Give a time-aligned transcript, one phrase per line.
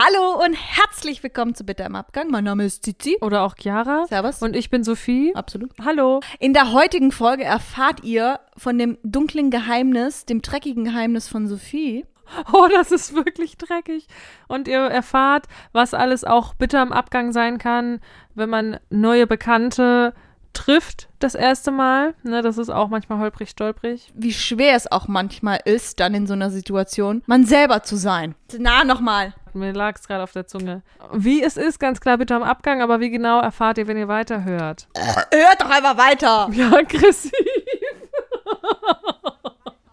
[0.00, 2.30] Hallo und herzlich willkommen zu Bitter im Abgang.
[2.30, 3.18] Mein Name ist Zizi.
[3.20, 4.06] Oder auch Chiara.
[4.06, 4.40] Servus.
[4.42, 5.34] Und ich bin Sophie.
[5.34, 5.72] Absolut.
[5.84, 6.20] Hallo.
[6.38, 12.06] In der heutigen Folge erfahrt ihr von dem dunklen Geheimnis, dem dreckigen Geheimnis von Sophie.
[12.52, 14.06] Oh, das ist wirklich dreckig.
[14.46, 17.98] Und ihr erfahrt, was alles auch bitter im Abgang sein kann,
[18.36, 20.14] wenn man neue Bekannte
[20.52, 22.14] trifft das erste Mal.
[22.22, 24.12] Ne, das ist auch manchmal holprig, stolprig.
[24.14, 28.34] Wie schwer es auch manchmal ist, dann in so einer Situation, man selber zu sein.
[28.58, 29.34] Na, nochmal.
[29.58, 30.82] Mir lag es gerade auf der Zunge.
[31.12, 34.08] Wie es ist, ganz klar bitter im Abgang, aber wie genau erfahrt ihr, wenn ihr
[34.08, 34.88] weiterhört?
[34.94, 36.48] Hört doch einfach weiter.
[36.58, 37.32] Ja, aggressiv.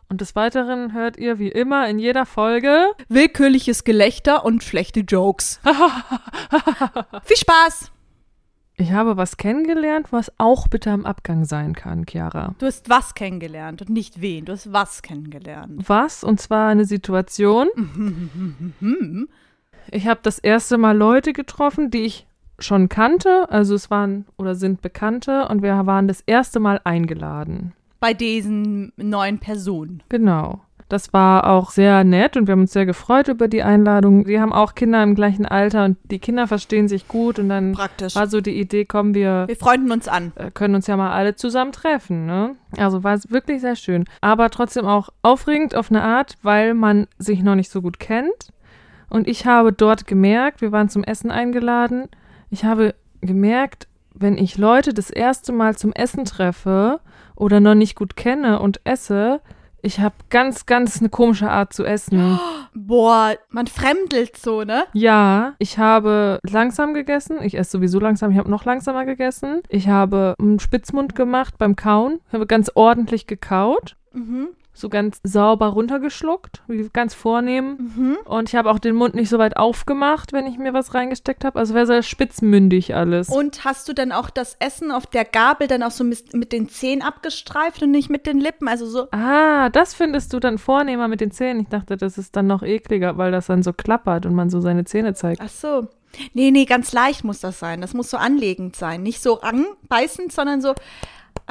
[0.10, 5.60] Und des Weiteren hört ihr wie immer in jeder Folge Willkürliches Gelächter und schlechte Jokes.
[7.24, 7.92] Viel Spaß.
[8.78, 12.56] Ich habe was kennengelernt, was auch bitter im Abgang sein kann, Chiara.
[12.60, 14.44] Du hast was kennengelernt und nicht wen.
[14.46, 15.88] Du hast was kennengelernt.
[15.88, 16.24] Was?
[16.26, 17.70] Und zwar eine Situation.
[19.92, 22.28] Ich habe das erste Mal Leute getroffen, die ich
[22.60, 23.50] schon kannte.
[23.50, 27.74] Also es waren oder sind Bekannte und wir waren das erste Mal eingeladen.
[28.00, 30.04] Bei diesen neuen Personen.
[30.10, 30.62] Genau.
[30.88, 34.26] Das war auch sehr nett und wir haben uns sehr gefreut über die Einladung.
[34.26, 37.72] Die haben auch Kinder im gleichen Alter und die Kinder verstehen sich gut und dann
[37.72, 38.16] Praktisch.
[38.16, 40.32] war so die Idee, kommen wir Wir freunden uns an.
[40.36, 42.56] äh, können uns ja mal alle zusammen treffen, ne?
[42.78, 44.06] Also war es wirklich sehr schön.
[44.22, 48.54] Aber trotzdem auch aufregend auf eine Art, weil man sich noch nicht so gut kennt.
[49.10, 52.10] Und ich habe dort gemerkt, wir waren zum Essen eingeladen,
[52.50, 57.00] ich habe gemerkt, wenn ich Leute das erste Mal zum Essen treffe
[57.36, 59.42] oder noch nicht gut kenne und esse,
[59.86, 62.40] ich habe ganz, ganz eine komische Art zu essen.
[62.74, 64.86] Boah, man fremdelt so, ne?
[64.94, 67.38] Ja, ich habe langsam gegessen.
[67.44, 68.32] Ich esse sowieso langsam.
[68.32, 69.62] Ich habe noch langsamer gegessen.
[69.70, 72.20] Ich habe einen Spitzmund gemacht beim Kauen.
[72.28, 73.96] Ich habe ganz ordentlich gekaut.
[74.12, 74.48] Mhm.
[74.78, 77.94] So ganz sauber runtergeschluckt, wie ganz vornehm.
[77.96, 78.18] Mhm.
[78.26, 81.46] Und ich habe auch den Mund nicht so weit aufgemacht, wenn ich mir was reingesteckt
[81.46, 81.58] habe.
[81.58, 83.30] Also wäre sehr spitzmündig alles.
[83.30, 86.52] Und hast du dann auch das Essen auf der Gabel dann auch so mit, mit
[86.52, 88.68] den Zähnen abgestreift und nicht mit den Lippen?
[88.68, 89.08] Also so.
[89.12, 91.62] ah, das findest du dann vornehmer mit den Zähnen.
[91.62, 94.60] Ich dachte, das ist dann noch ekliger, weil das dann so klappert und man so
[94.60, 95.42] seine Zähne zeigt.
[95.42, 95.88] Ach so.
[96.34, 97.82] Nee, nee, ganz leicht muss das sein.
[97.82, 99.04] Das muss so anlegend sein.
[99.04, 100.74] Nicht so anbeißend, sondern so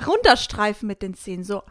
[0.06, 1.45] runterstreifen mit den Zähnen.
[1.45, 1.62] So.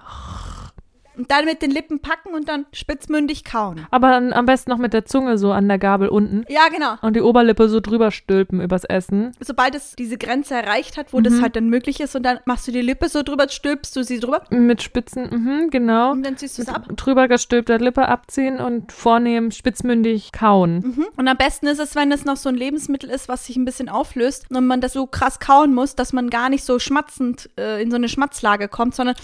[1.18, 3.85] Und dann mit den Lippen packen und dann spitzmündig kauen.
[3.91, 6.44] Aber dann am besten noch mit der Zunge so an der Gabel unten.
[6.50, 6.96] Ja, genau.
[7.01, 9.31] Und die Oberlippe so drüber stülpen übers Essen.
[9.40, 12.68] Sobald es diese Grenze erreicht hat, wo das halt dann möglich ist, und dann machst
[12.68, 16.12] du die Lippe so drüber, stülpst du sie drüber Mit Spitzen, mhm, genau.
[16.12, 16.88] und dann ziehst du es ab.
[16.96, 20.75] Drüber gestülpter Lippe abziehen und vornehm spitzmündig kauen.
[20.79, 21.06] Mhm.
[21.16, 23.66] Und am besten ist es, wenn es noch so ein Lebensmittel ist, was sich ein
[23.66, 27.50] bisschen auflöst und man das so krass kauen muss, dass man gar nicht so schmatzend
[27.57, 29.16] äh, in so eine Schmatzlage kommt, sondern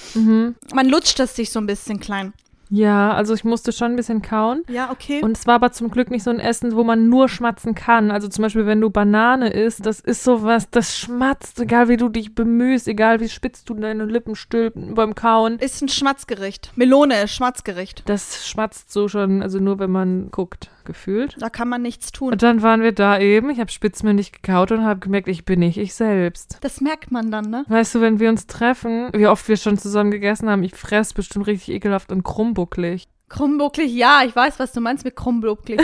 [0.74, 2.34] man lutscht es sich so ein bisschen klein.
[2.70, 4.64] Ja, also ich musste schon ein bisschen kauen.
[4.70, 5.22] Ja, okay.
[5.24, 8.12] Und es war aber zum Glück nicht so ein Essen, wo man nur schmatzen kann.
[8.12, 12.10] Also zum Beispiel, wenn du Banane isst, das ist sowas, das schmatzt, egal wie du
[12.10, 15.58] dich bemühst, egal wie spitz du deine Lippen stülpen beim Kauen.
[15.58, 16.72] ist ein Schmatzgericht.
[16.76, 18.04] Melone ist Schmatzgericht.
[18.06, 21.36] Das schmatzt so schon, also nur wenn man guckt, gefühlt.
[21.40, 22.32] Da kann man nichts tun.
[22.32, 25.60] Und dann waren wir da eben, ich habe spitzmündig gekaut und habe gemerkt, ich bin
[25.60, 26.58] nicht ich selbst.
[26.62, 27.64] Das merkt man dann, ne?
[27.68, 31.14] Weißt du, wenn wir uns treffen, wie oft wir schon zusammen gegessen haben, ich fress
[31.14, 33.08] bestimmt richtig ekelhaft und krummbucklig.
[33.30, 35.80] Krummbucklig, ja, ich weiß, was du meinst mit krummbucklig.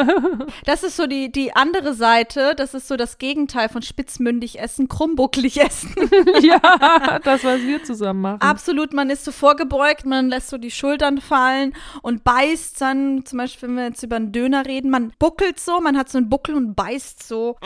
[0.66, 4.88] das ist so die, die andere Seite, das ist so das Gegenteil von spitzmündig essen,
[4.88, 5.94] krummbucklig essen.
[6.42, 6.60] ja,
[7.24, 8.42] das, was wir zusammen machen.
[8.42, 13.38] Absolut, man ist so vorgebeugt, man lässt so die Schultern fallen und beißt dann, zum
[13.38, 16.28] Beispiel, wenn wir jetzt über einen Döner reden, man buckelt so, man hat so einen
[16.28, 17.56] Buckel und beißt so.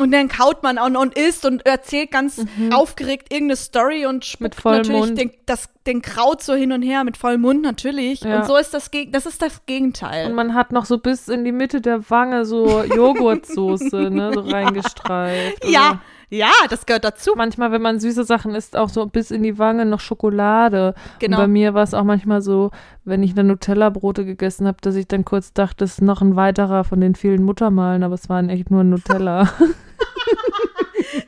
[0.00, 4.64] Und dann kaut man auch und isst und erzählt ganz aufgeregt irgendeine Story und spuckt
[4.64, 4.70] Mhm.
[4.72, 8.20] Natürlich den, das, den Kraut so hin und her mit vollem Mund natürlich.
[8.22, 8.38] Ja.
[8.40, 10.26] Und so ist das, Geg- das ist das Gegenteil.
[10.26, 14.40] Und man hat noch so bis in die Mitte der Wange so Joghurtsoße, ne, so
[14.40, 15.64] reingestreift.
[15.68, 16.00] ja,
[16.32, 17.32] ja, das gehört dazu.
[17.36, 20.94] Manchmal, wenn man süße Sachen isst, auch so bis in die Wange noch Schokolade.
[21.18, 21.38] Genau.
[21.38, 22.70] Und bei mir war es auch manchmal so,
[23.04, 26.36] wenn ich dann Nutella-Brote gegessen habe, dass ich dann kurz dachte, es ist noch ein
[26.36, 29.48] weiterer von den vielen Muttermalen, aber es waren echt nur Nutella.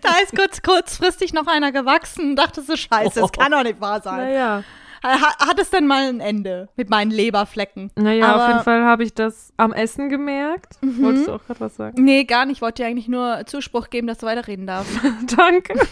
[0.00, 3.80] Da ist kurz, kurzfristig noch einer gewachsen und dachte so, scheiße, das kann doch nicht
[3.80, 4.16] wahr sein.
[4.18, 4.62] naja.
[5.04, 7.90] Ha- Hat es denn mal ein Ende mit meinen Leberflecken?
[7.96, 8.40] Naja, Aber- Mhm.
[8.42, 10.74] auf jeden Fall habe ich das am Essen gemerkt.
[10.80, 12.04] Wolltest du auch gerade was sagen?
[12.04, 12.58] Nee, gar nicht.
[12.58, 14.92] Ich wollte dir eigentlich nur Zuspruch geben, dass du weiterreden darfst.
[15.36, 15.74] Danke.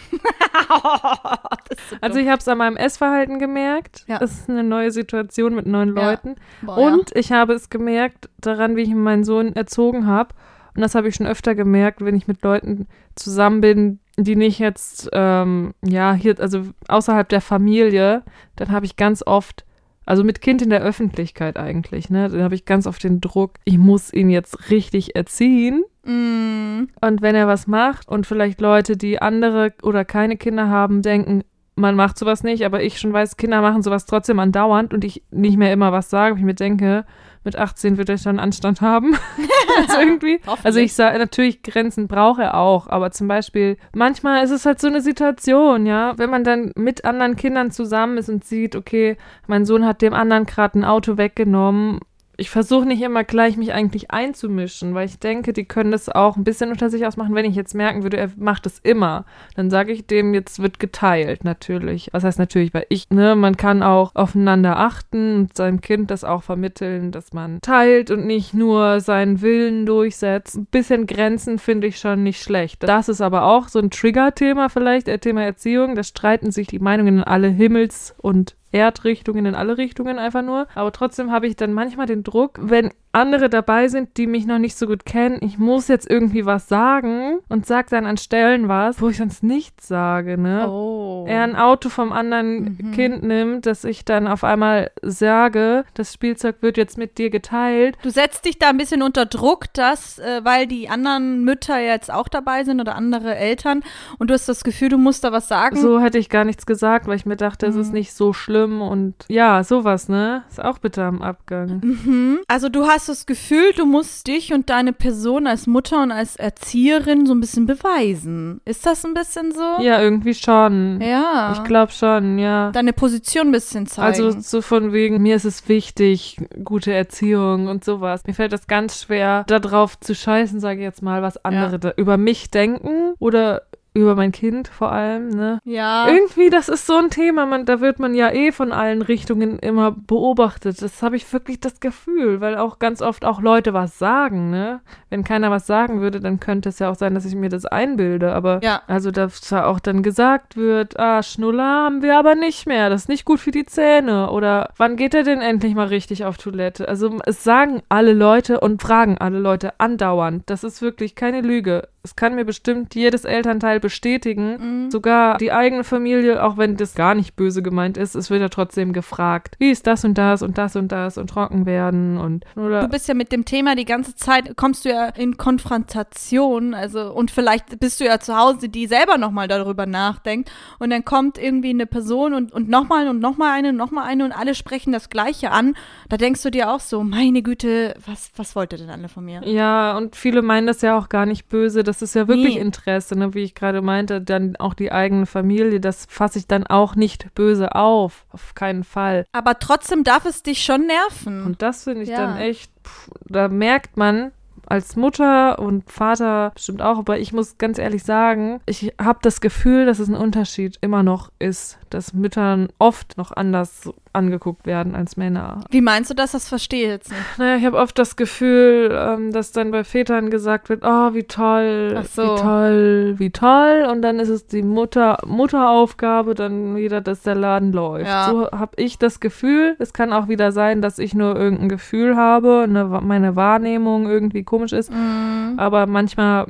[1.90, 4.04] So Also ich habe es an meinem Essverhalten gemerkt.
[4.06, 4.18] Ja.
[4.20, 6.10] Es ist eine neue Situation mit neuen Ja.
[6.10, 6.36] Leuten.
[6.62, 6.86] Boah, ja.
[6.88, 10.34] Und ich habe es gemerkt daran, wie ich meinen Sohn erzogen habe.
[10.74, 14.58] Und das habe ich schon öfter gemerkt, wenn ich mit Leuten zusammen bin, die nicht
[14.58, 18.22] jetzt, ähm, ja, hier, also außerhalb der Familie,
[18.56, 19.64] dann habe ich ganz oft
[20.06, 22.28] Also mit Kind in der Öffentlichkeit eigentlich, ne?
[22.28, 25.84] Da habe ich ganz oft den Druck, ich muss ihn jetzt richtig erziehen.
[26.04, 26.88] Mm.
[27.00, 31.44] Und wenn er was macht und vielleicht Leute, die andere oder keine Kinder haben, denken,
[31.76, 35.22] man macht sowas nicht, aber ich schon weiß, Kinder machen sowas trotzdem andauernd und ich
[35.30, 37.04] nicht mehr immer was sage, ich mir denke,
[37.44, 39.16] mit 18 wird er schon Anstand haben.
[39.78, 40.40] also irgendwie.
[40.62, 44.80] Also ich sage, natürlich Grenzen braucht er auch, aber zum Beispiel, manchmal ist es halt
[44.80, 49.16] so eine Situation, ja, wenn man dann mit anderen Kindern zusammen ist und sieht, okay,
[49.46, 52.00] mein Sohn hat dem anderen gerade ein Auto weggenommen.
[52.40, 56.38] Ich versuche nicht immer gleich mich eigentlich einzumischen, weil ich denke, die können das auch
[56.38, 57.34] ein bisschen unter sich ausmachen.
[57.34, 59.26] Wenn ich jetzt merken würde, er macht es immer,
[59.56, 62.08] dann sage ich dem, jetzt wird geteilt, natürlich.
[62.12, 66.24] Was heißt natürlich, weil ich, ne, man kann auch aufeinander achten und seinem Kind das
[66.24, 70.56] auch vermitteln, dass man teilt und nicht nur seinen Willen durchsetzt.
[70.56, 72.82] Ein bisschen Grenzen finde ich schon nicht schlecht.
[72.84, 75.94] Das ist aber auch so ein Trigger-Thema vielleicht, äh, Thema Erziehung.
[75.94, 80.66] Da streiten sich die Meinungen in alle Himmels- und Erdrichtungen, in alle Richtungen einfach nur.
[80.74, 84.58] Aber trotzdem habe ich dann manchmal den Druck, wenn andere dabei sind, die mich noch
[84.58, 88.68] nicht so gut kennen, ich muss jetzt irgendwie was sagen und sag dann an Stellen
[88.68, 90.68] was, wo ich sonst nichts sage, ne?
[90.70, 91.24] Oh.
[91.28, 92.92] Er ein Auto vom anderen Mhm.
[92.92, 97.96] Kind nimmt, dass ich dann auf einmal sage, das Spielzeug wird jetzt mit dir geteilt.
[98.02, 102.12] Du setzt dich da ein bisschen unter Druck, dass, äh, weil die anderen Mütter jetzt
[102.12, 103.82] auch dabei sind oder andere Eltern
[104.18, 105.76] und du hast das Gefühl, du musst da was sagen.
[105.76, 107.94] So hätte ich gar nichts gesagt, weil ich mir dachte, es ist Mhm.
[107.94, 110.44] nicht so schlimm und ja, sowas, ne?
[110.48, 111.80] Ist auch bitter am Abgang.
[111.82, 112.38] Mhm.
[112.46, 116.36] Also du hast das Gefühl, du musst dich und deine Person als Mutter und als
[116.36, 118.60] Erzieherin so ein bisschen beweisen.
[118.64, 119.82] Ist das ein bisschen so?
[119.82, 121.00] Ja, irgendwie schon.
[121.00, 121.52] Ja.
[121.52, 122.70] Ich glaube schon, ja.
[122.72, 124.06] Deine Position ein bisschen zeigen.
[124.06, 128.22] Also so von wegen, mir ist es wichtig, gute Erziehung und sowas.
[128.26, 131.78] Mir fällt das ganz schwer, da drauf zu scheißen, sage ich jetzt mal, was andere
[131.78, 133.62] da über mich denken oder
[133.92, 135.58] über mein Kind vor allem, ne?
[135.64, 136.08] ja.
[136.08, 139.58] Irgendwie, das ist so ein Thema, man, da wird man ja eh von allen Richtungen
[139.58, 140.80] immer beobachtet.
[140.80, 144.80] Das habe ich wirklich das Gefühl, weil auch ganz oft auch Leute was sagen, ne?
[145.08, 147.66] Wenn keiner was sagen würde, dann könnte es ja auch sein, dass ich mir das
[147.66, 148.32] einbilde.
[148.32, 148.82] Aber Ja.
[148.86, 153.02] also, dass da auch dann gesagt wird, ah, Schnuller haben wir aber nicht mehr, das
[153.02, 154.30] ist nicht gut für die Zähne.
[154.30, 156.88] Oder wann geht er denn endlich mal richtig auf Toilette?
[156.88, 160.44] Also es sagen alle Leute und fragen alle Leute andauernd.
[160.46, 161.88] Das ist wirklich keine Lüge.
[162.02, 164.84] Es kann mir bestimmt jedes Elternteil bestätigen.
[164.84, 164.90] Mhm.
[164.90, 168.48] Sogar die eigene Familie, auch wenn das gar nicht böse gemeint ist, es wird ja
[168.48, 169.56] trotzdem gefragt.
[169.58, 172.88] Wie ist das und das und das und das und trocken werden und oder Du
[172.88, 177.30] bist ja mit dem Thema die ganze Zeit, kommst du ja in Konfrontation, also und
[177.30, 181.70] vielleicht bist du ja zu Hause, die selber nochmal darüber nachdenkt und dann kommt irgendwie
[181.70, 185.10] eine Person und, und nochmal und nochmal eine und nochmal eine und alle sprechen das
[185.10, 185.74] Gleiche an.
[186.08, 189.24] Da denkst du dir auch so, meine Güte, was, was wollt ihr denn alle von
[189.24, 189.46] mir?
[189.46, 191.84] Ja, und viele meinen das ja auch gar nicht böse.
[191.90, 192.60] Das ist ja wirklich Nee.
[192.60, 193.34] Interesse, ne?
[193.34, 194.20] wie ich gerade meinte.
[194.20, 198.26] Dann auch die eigene Familie, das fasse ich dann auch nicht böse auf.
[198.30, 199.26] Auf keinen Fall.
[199.32, 201.44] Aber trotzdem darf es dich schon nerven.
[201.44, 202.18] Und das finde ich Ja.
[202.18, 204.30] dann echt, pff, da merkt man
[204.66, 209.40] als Mutter und Vater bestimmt auch, aber ich muss ganz ehrlich sagen, ich habe das
[209.40, 214.94] Gefühl, dass es ein Unterschied immer noch ist, dass Müttern oft noch anders angeguckt werden
[214.94, 215.60] als Männer.
[215.70, 216.32] Wie meinst du das?
[216.32, 217.38] Das verstehe ich jetzt nicht.
[217.38, 221.24] Naja, ich habe oft das Gefühl, ähm, dass dann bei Vätern gesagt wird, oh, wie
[221.24, 222.22] toll, so.
[222.22, 223.86] wie toll, wie toll.
[223.90, 228.06] Und dann ist es die Mutter, Mutteraufgabe, dann wieder, dass der Laden läuft.
[228.06, 228.30] Ja.
[228.30, 229.76] So habe ich das Gefühl.
[229.78, 234.42] Es kann auch wieder sein, dass ich nur irgendein Gefühl habe, eine, meine Wahrnehmung irgendwie
[234.42, 234.90] komisch ist.
[234.90, 235.54] Mhm.
[235.56, 236.46] Aber manchmal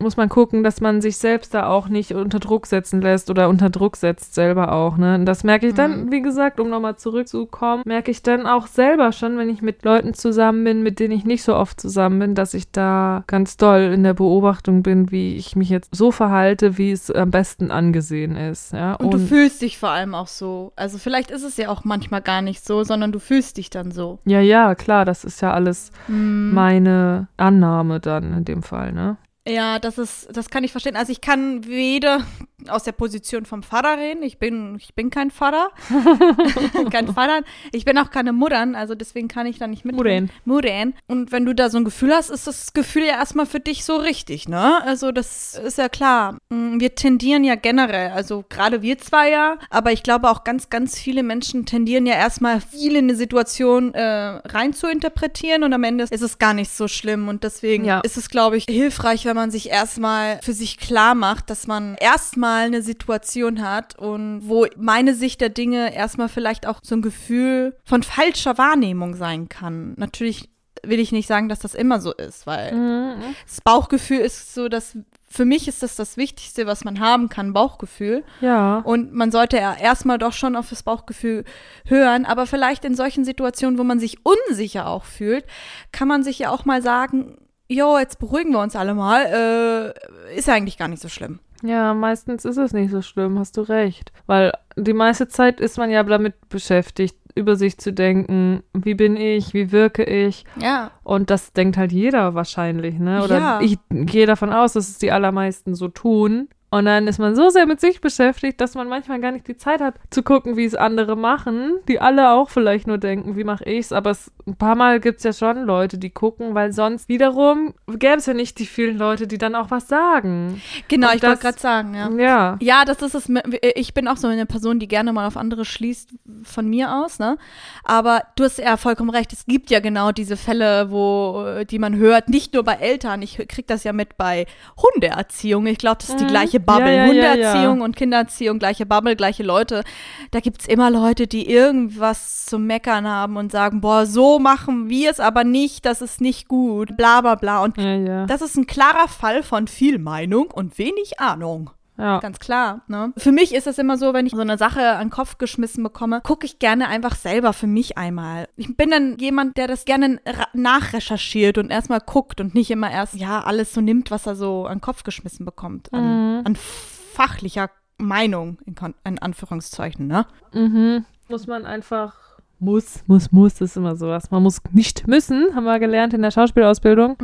[0.00, 3.48] muss man gucken, dass man sich selbst da auch nicht unter Druck setzen lässt oder
[3.48, 5.14] unter Druck setzt selber auch, ne?
[5.14, 6.12] Und das merke ich dann, Mhm.
[6.12, 10.12] wie gesagt, um nochmal zurückzukommen, merke ich dann auch selber schon, wenn ich mit Leuten
[10.14, 13.92] zusammen bin, mit denen ich nicht so oft zusammen bin, dass ich da ganz doll
[13.94, 18.34] in der Beobachtung bin, wie ich mich jetzt so verhalte, wie es am besten angesehen
[18.34, 18.94] ist, ja?
[18.94, 20.72] Und, du fühlst dich vor allem auch so.
[20.74, 23.92] Also vielleicht ist es ja auch manchmal gar nicht so, sondern du fühlst dich dann
[23.92, 24.18] so.
[24.24, 26.50] ja, ja, klar, das ist ja alles Mhm.
[26.54, 29.16] meine Annahme dann in dem Fall, ne?
[29.46, 30.96] Ja, das ist, das kann ich verstehen.
[30.96, 32.24] Also ich kann weder
[32.68, 34.22] aus der Position vom Vater reden.
[34.22, 35.70] Ich bin, ich bin kein Vater.
[36.90, 37.40] kein Vater.
[37.72, 39.94] Ich bin auch keine Muttern, also deswegen kann ich da nicht mit.
[39.96, 40.30] Muttern.
[40.44, 40.94] Muttern.
[41.06, 43.84] Und wenn du da so ein Gefühl hast, ist das Gefühl ja erstmal für dich
[43.84, 44.82] so richtig, ne?
[44.84, 46.38] Also das ist ja klar.
[46.50, 50.68] Mm, Wir tendieren ja generell, also gerade wir zwei ja, aber ich glaube auch ganz,
[50.70, 55.72] ganz viele Menschen tendieren ja erstmal viel in eine Situation äh, rein zu interpretieren und
[55.72, 58.00] am Ende ist es gar nicht so schlimm und deswegen Ja.
[58.00, 61.94] ist es, glaube ich, hilfreich, wenn man sich erstmal für sich klar macht, dass man
[61.96, 67.02] erstmal eine Situation hat und wo meine Sicht der Dinge erstmal vielleicht auch so ein
[67.02, 69.94] Gefühl von falscher Wahrnehmung sein kann.
[69.96, 70.48] Natürlich
[70.84, 73.22] will ich nicht sagen, dass das immer so ist, weil Mhm.
[73.46, 74.96] das Bauchgefühl ist so, dass
[75.28, 78.24] für mich ist das das Wichtigste, was man haben kann, Bauchgefühl.
[78.40, 78.78] Ja.
[78.78, 81.44] Und man sollte ja erstmal doch schon auf das Bauchgefühl
[81.86, 85.44] hören, aber vielleicht in solchen Situationen, wo man sich unsicher auch fühlt,
[85.92, 89.94] kann man sich ja auch mal sagen, jo, jetzt beruhigen wir uns alle mal,
[90.30, 91.38] äh, ist eigentlich gar nicht so schlimm.
[91.62, 94.12] Ja, meistens ist es nicht so schlimm, hast du recht.
[94.26, 99.16] Weil die meiste Zeit ist man ja damit beschäftigt, über sich zu denken, wie bin
[99.16, 100.44] ich, wie wirke ich.
[100.60, 100.90] Ja.
[101.02, 103.22] Und das denkt halt jeder wahrscheinlich, ne?
[103.22, 103.60] Oder Ja.
[103.60, 106.48] ich gehe davon aus, dass es die allermeisten so tun.
[106.72, 109.58] Und dann ist man so sehr mit sich beschäftigt, dass man manchmal gar nicht die
[109.58, 113.44] Zeit hat zu gucken, wie es andere machen, die alle auch vielleicht nur denken, wie
[113.44, 113.92] mache ich's.
[113.92, 118.16] Aber es, ein paar Mal gibt's ja schon Leute, die gucken, weil sonst wiederum gäbe
[118.16, 120.62] es ja nicht die vielen Leute, die dann auch was sagen.
[120.88, 122.08] Genau, Und ich wollte gerade sagen, ja.
[122.16, 122.56] Ja.
[122.62, 123.30] Ja, das ist es.
[123.74, 126.08] Ich bin auch so eine Person, die gerne mal auf andere schließt
[126.42, 127.36] von mir aus, ne?
[127.84, 129.34] Aber du hast ja vollkommen recht.
[129.34, 133.20] Es gibt ja genau diese Fälle, wo, die man hört, nicht nur bei Eltern.
[133.20, 134.46] Ich krieg das ja mit bei
[134.82, 135.66] Hundeerziehung.
[135.66, 136.28] Ich glaube, das ist die Mhm.
[136.28, 136.94] gleiche Bubble.
[136.94, 137.84] Ja, ja, Hundeerziehung ja.
[137.84, 139.82] und Kindererziehung, gleiche Bubble, gleiche Leute.
[140.30, 145.10] Da gibt's immer Leute, die irgendwas zu meckern haben und sagen, boah, so machen wir
[145.10, 147.62] es aber nicht, das ist nicht gut, bla bla bla.
[147.62, 151.70] Und das ist ein klarer Fall von viel Meinung und wenig Ahnung.
[151.98, 152.20] Ja.
[152.20, 152.82] Ganz klar.
[152.88, 153.12] Ne?
[153.16, 155.82] Für mich ist es immer so, wenn ich so eine Sache an den Kopf geschmissen
[155.82, 158.48] bekomme, gucke ich gerne einfach selber für mich einmal.
[158.56, 160.20] Ich bin dann jemand, der das gerne
[160.54, 164.66] nachrecherchiert und erstmal guckt und nicht immer erst, ja, alles so nimmt, was er so
[164.66, 165.92] an den Kopf geschmissen bekommt.
[165.92, 166.02] An,
[166.38, 166.46] Mhm.
[166.46, 170.26] an fachlicher Meinung, in, in Anführungszeichen, ne?
[170.52, 171.04] Mhm.
[171.28, 172.14] Muss man einfach.
[172.64, 174.30] Muss, muss, muss, das ist immer sowas.
[174.30, 177.16] Man muss nicht müssen, haben wir gelernt in der Schauspielausbildung.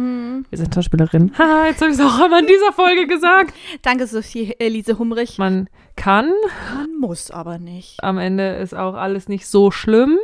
[0.50, 1.33] Wir sind Schauspielerinnen.
[1.38, 3.54] Haha, jetzt habe ich es auch einmal in dieser Folge gesagt.
[3.83, 5.38] Danke, Sophie Elise Humrich.
[5.38, 6.33] Man kann,
[6.76, 8.02] Man muss aber nicht.
[8.02, 10.18] am Ende ist auch alles nicht so schlimm.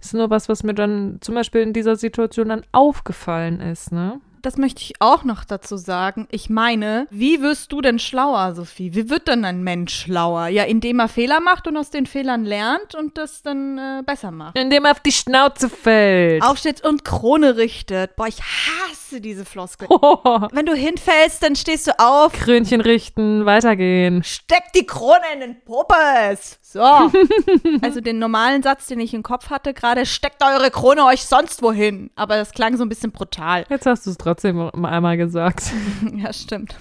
[0.00, 4.20] Ist nur was, was mir dann zum Beispiel in dieser Situation dann aufgefallen ist, ne?
[4.42, 6.26] Das möchte ich auch noch dazu sagen.
[6.30, 8.94] Ich meine, wie wirst du denn schlauer, Sophie?
[8.94, 10.48] Wie wird denn ein Mensch schlauer?
[10.48, 14.30] Ja, indem er Fehler macht und aus den Fehlern lernt und das dann äh, besser
[14.30, 14.56] macht.
[14.56, 16.42] Indem er auf die Schnauze fällt.
[16.42, 18.16] Aufsteht und Krone richtet.
[18.16, 19.88] Boah, ich hasse diese Floskel.
[20.52, 24.22] Wenn du hinfällst, dann stehst du auf, Krönchen richten, weitergehen.
[24.22, 26.60] steck die Krone in den Popes.
[26.62, 26.80] So.
[27.82, 31.62] also den normalen Satz, den ich im Kopf hatte gerade, steckt eure Krone euch sonst
[31.62, 32.10] wohin.
[32.14, 33.64] Aber das klang so ein bisschen brutal.
[33.68, 35.72] Jetzt hast du es trotzdem mal einmal gesagt.
[36.16, 36.76] ja, stimmt.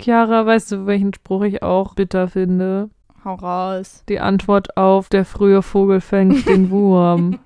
[0.00, 2.88] Chiara, weißt du, welchen Spruch ich auch bitter finde?
[3.24, 4.04] Hau raus.
[4.08, 7.38] Die Antwort auf der frühe Vogel fängt den Wurm.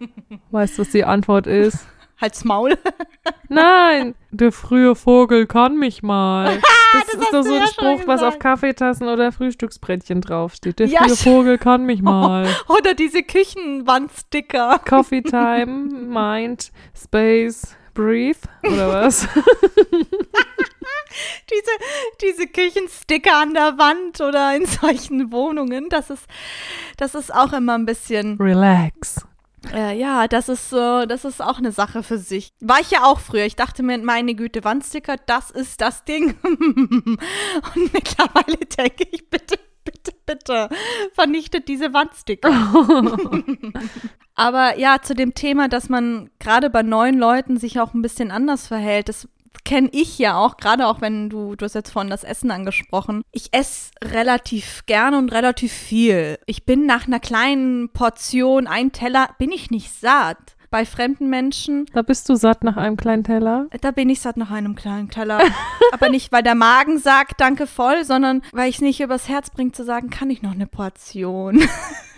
[0.51, 1.87] weißt du, was die Antwort ist?
[2.23, 2.79] Halt's Maul.
[3.49, 6.59] Nein, der frühe Vogel kann mich mal.
[6.93, 8.39] Das, das ist doch so ein ja Spruch, was auf.
[8.39, 10.79] Kaffeetassen oder Frühstücksbrettchen draufsteht.
[10.79, 12.47] Der Ja, frühe Vogel kann mich mal.
[12.69, 14.79] Oder diese Küchenwandsticker.
[14.87, 19.27] Coffee Time, Mind, Space, Breathe oder was?
[21.51, 21.71] Diese,
[22.21, 25.89] diese Küchensticker an der Wand oder in solchen Wohnungen.
[25.89, 26.27] Das ist,
[26.99, 29.27] das ist auch immer ein bisschen, Relax.
[29.73, 32.53] Äh, ja, das ist so, das ist auch eine Sache für sich.
[32.61, 33.45] War ich ja auch früher.
[33.45, 36.35] Ich dachte mir, meine Güte, Wandsticker, das ist das Ding.
[36.43, 40.69] Und mittlerweile denke ich, bitte, bitte, bitte,
[41.15, 42.51] vernichtet diese Wandsticker.
[44.35, 48.31] Aber ja, zu dem Thema, dass man gerade bei neuen Leuten sich auch ein bisschen
[48.31, 49.29] anders verhält, das
[49.65, 53.23] kenne ich ja auch, gerade auch wenn du, du hast jetzt vorhin das Essen angesprochen.
[53.33, 56.39] Ich esse relativ gerne und relativ viel.
[56.47, 60.57] Ich bin nach einer kleinen Portion, ein Teller, bin ich nicht satt.
[60.71, 63.67] Bei fremden Menschen, Da bist du satt nach einem kleinen Teller.
[63.83, 65.39] da bin ich satt nach einem kleinen Teller.
[65.93, 69.51] Aber nicht, weil der Magen sagt, danke voll, sondern weil ich es nicht übers Herz
[69.51, 71.61] bringt zu sagen, kann ich noch eine Portion.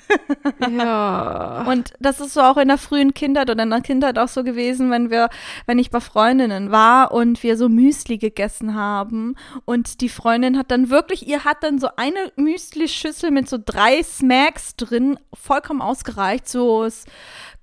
[0.70, 1.64] Ja.
[1.68, 4.44] Und das ist so auch in der frühen Kindheit oder in der Kindheit auch so
[4.44, 5.28] gewesen, wenn wir,
[5.66, 10.70] wenn ich bei Freundinnen war und wir so Müsli gegessen haben und die Freundin hat
[10.70, 16.48] dann wirklich, ihr hat dann so eine Müsli-Schüssel mit so drei Smacks drin, vollkommen ausgereicht,
[16.48, 16.84] so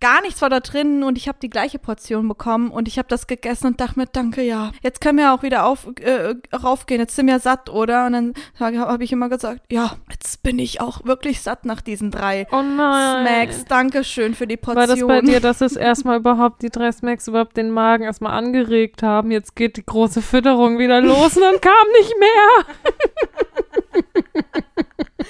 [0.01, 3.07] gar nichts war da drin und ich habe die gleiche Portion bekommen und ich habe
[3.07, 6.99] das gegessen und dachte mir, danke, ja, jetzt können wir auch wieder auf, äh, raufgehen,
[6.99, 8.07] jetzt sind wir satt, oder?
[8.07, 12.11] Und dann habe ich immer gesagt, ja, jetzt bin ich auch wirklich satt nach diesen
[12.11, 12.61] drei Oh.
[12.61, 14.89] Smacks, danke schön für die Portion.
[14.89, 18.33] War das bei dir, dass es erstmal überhaupt die drei Smacks überhaupt den Magen erstmal
[18.33, 19.31] angeregt haben?
[19.31, 22.65] Jetzt geht die große Fütterung wieder los und dann kam nicht mehr.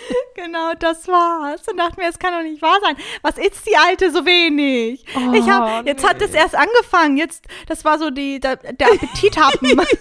[0.43, 1.67] Genau, das war's.
[1.67, 2.95] Und dachte mir, es kann doch nicht wahr sein.
[3.21, 5.05] Was ist die Alte so wenig?
[5.15, 7.17] Oh, ich hab, jetzt hat es erst angefangen.
[7.17, 9.81] Jetzt, das war so die, der, der Appetithappen.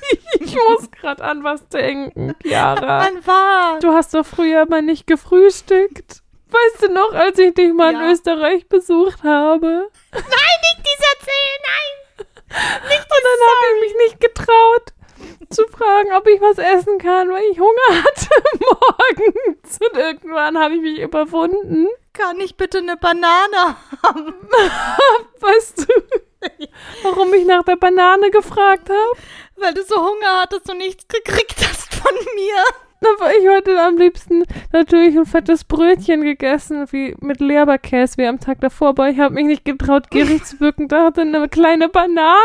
[0.42, 3.04] Ich muss gerade an was denken, Chiara.
[3.04, 3.78] Wann war?
[3.80, 6.22] Du hast doch früher mal nicht gefrühstückt.
[6.48, 8.00] Weißt du noch, als ich dich mal Ja.
[8.06, 9.88] in Österreich besucht habe?
[10.12, 12.26] Nein, nicht dieser Zähl, nein!
[12.56, 14.92] und dann habe ich mich nicht getraut
[15.50, 18.28] zu fragen, ob ich was essen kann, weil ich Hunger hatte
[18.60, 19.78] morgens.
[19.80, 21.88] Und irgendwann habe ich mich überwunden.
[22.12, 24.34] Kann ich bitte eine Banane haben?
[25.40, 25.94] Weißt du,
[27.02, 29.20] warum ich nach der Banane gefragt habe?
[29.56, 32.64] Weil du so Hunger hattest und nichts gekriegt hast von mir.
[33.02, 38.40] Aber ich heute am liebsten natürlich ein fettes Brötchen gegessen, wie mit Leberkäse wie am
[38.40, 40.86] Tag davor, aber ich habe mich nicht getraut, gierig zu wirken.
[40.88, 42.36] Da hatte eine kleine Banane.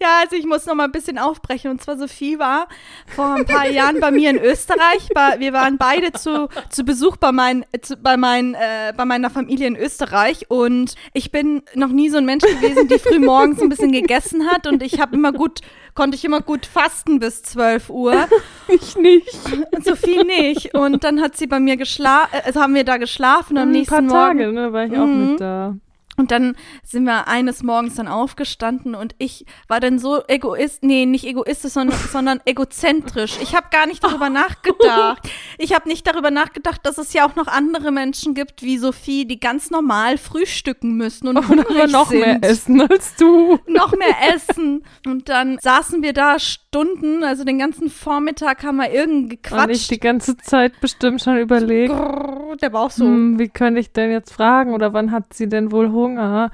[0.00, 1.70] Ja, also ich muss noch mal ein bisschen aufbrechen.
[1.70, 2.68] Und zwar Sophie war
[3.06, 5.08] vor ein paar Jahren bei mir in Österreich.
[5.14, 9.30] Bei, wir waren beide zu, zu Besuch bei, mein, zu, bei, mein, äh, bei meiner
[9.30, 10.50] Familie in Österreich.
[10.50, 14.50] Und ich bin noch nie so ein Mensch gewesen, die früh morgens ein bisschen gegessen
[14.50, 14.66] hat.
[14.66, 15.60] Und ich habe immer gut,
[15.94, 18.26] konnte ich immer gut fasten bis 12 Uhr.
[18.68, 19.38] Ich nicht.
[19.84, 20.74] Sophie nicht.
[20.74, 23.94] Und dann hat sie bei mir geschlafen, also haben wir da geschlafen am ein nächsten
[23.94, 25.30] paar Morgen Tage, ne, war ich auch Mhm.
[25.32, 25.76] mit da.
[26.16, 31.06] Und dann sind wir eines Morgens dann aufgestanden und ich war dann so egoist, nee,
[31.06, 33.38] nicht egoistisch, sondern, sondern egozentrisch.
[33.42, 35.28] Ich habe gar nicht darüber nachgedacht.
[35.58, 39.24] Ich habe nicht darüber nachgedacht, dass es ja auch noch andere Menschen gibt wie Sophie,
[39.26, 42.20] die ganz normal frühstücken müssen und Und hungrig aber noch sind.
[42.20, 43.58] mehr essen als du.
[43.66, 44.84] Noch mehr essen.
[45.06, 49.88] Und dann saßen wir da Stunden, also den ganzen Vormittag haben wir irgendwie Und ich
[49.88, 50.00] die gequatscht.
[50.00, 53.04] ganze Zeit bestimmt schon überlegt, Grrr, Der Bauch so.
[53.04, 56.50] hm, wie könnte ich denn jetzt fragen oder wann hat sie denn wohl Hunger?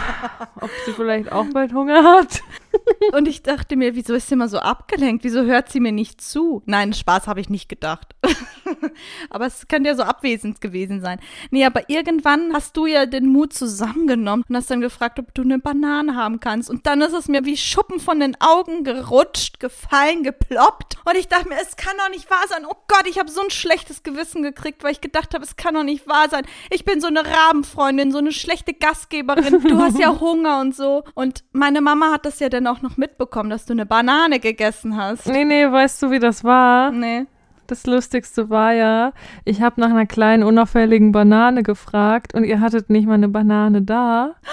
[0.60, 2.42] Ob sie vielleicht auch bald Hunger hat?
[3.12, 5.24] Und ich dachte mir, wieso ist sie immer so abgelenkt?
[5.24, 6.62] Wieso hört sie mir nicht zu?
[6.66, 8.14] Nein, Spaß habe ich nicht gedacht.
[9.30, 11.18] aber es könnte ja so abwesend gewesen sein.
[11.50, 15.42] Nee, aber irgendwann hast du ja den Mut zusammengenommen und hast dann gefragt, ob du
[15.42, 16.70] eine Banane haben kannst.
[16.70, 20.96] Und dann ist es mir wie Schuppen von den Augen gerutscht, gefallen, geploppt.
[21.04, 22.64] Und ich dachte mir, es kann doch nicht wahr sein.
[22.66, 25.74] Oh Gott, ich habe so ein schlechtes Gewissen gekriegt, weil ich gedacht habe, es kann
[25.74, 26.44] doch nicht wahr sein.
[26.70, 29.62] Ich bin so eine Rabenfreundin, so eine schlechte Gastgeberin.
[29.62, 31.04] Du hast ja Hunger und so.
[31.14, 34.96] Und meine Mama hat das ja dann auch noch mitbekommen, dass du eine Banane gegessen
[34.96, 35.26] hast.
[35.26, 36.90] Nee, nee, weißt du, wie das war?
[36.90, 37.26] Nee.
[37.66, 39.12] Das Lustigste war ja,
[39.44, 43.82] ich habe nach einer kleinen unauffälligen Banane gefragt und ihr hattet nicht mal eine Banane
[43.82, 44.34] da.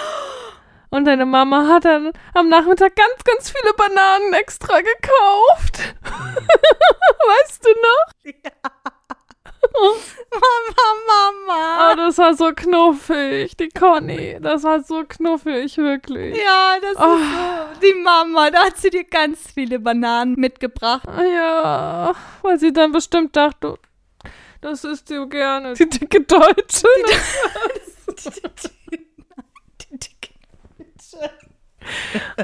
[0.92, 5.94] Und deine Mama hat dann am Nachmittag ganz, ganz viele Bananen extra gekauft.
[6.02, 8.10] weißt du noch?
[9.72, 11.90] Mama, Mama.
[11.92, 14.36] Oh, das war so knuffig, die Conny.
[14.40, 16.36] Das war so knuffig, wirklich.
[16.36, 17.14] Ja, das Oh.
[17.14, 17.80] ist so.
[17.86, 21.08] Die Mama, da hat sie dir ganz viele Bananen mitgebracht.
[21.34, 23.78] Ja, weil sie dann bestimmt dachte,
[24.60, 25.74] das ist dir gerne.
[25.74, 26.86] Die dicke Deutsche.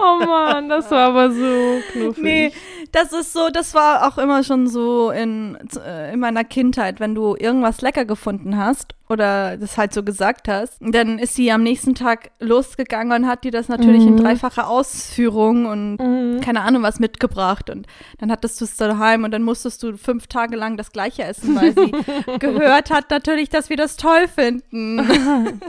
[0.01, 2.23] Oh Mann, das war aber so knuffig.
[2.23, 2.53] Nee,
[2.97, 5.57] das ist so, das war auch immer schon so in,
[5.87, 10.49] äh, in meiner Kindheit, wenn du irgendwas lecker gefunden hast oder das halt so gesagt
[10.49, 14.23] hast, dann ist sie am nächsten Tag losgegangen und hat dir das natürlich in Mhm.
[14.25, 16.41] dreifacher Ausführung und Mhm.
[16.41, 17.87] keine Ahnung was mitgebracht und
[18.19, 21.55] dann hattest du es daheim und dann musstest du fünf Tage lang das gleiche essen,
[21.55, 21.93] weil sie
[22.41, 25.01] gehört hat natürlich, dass wir das toll finden.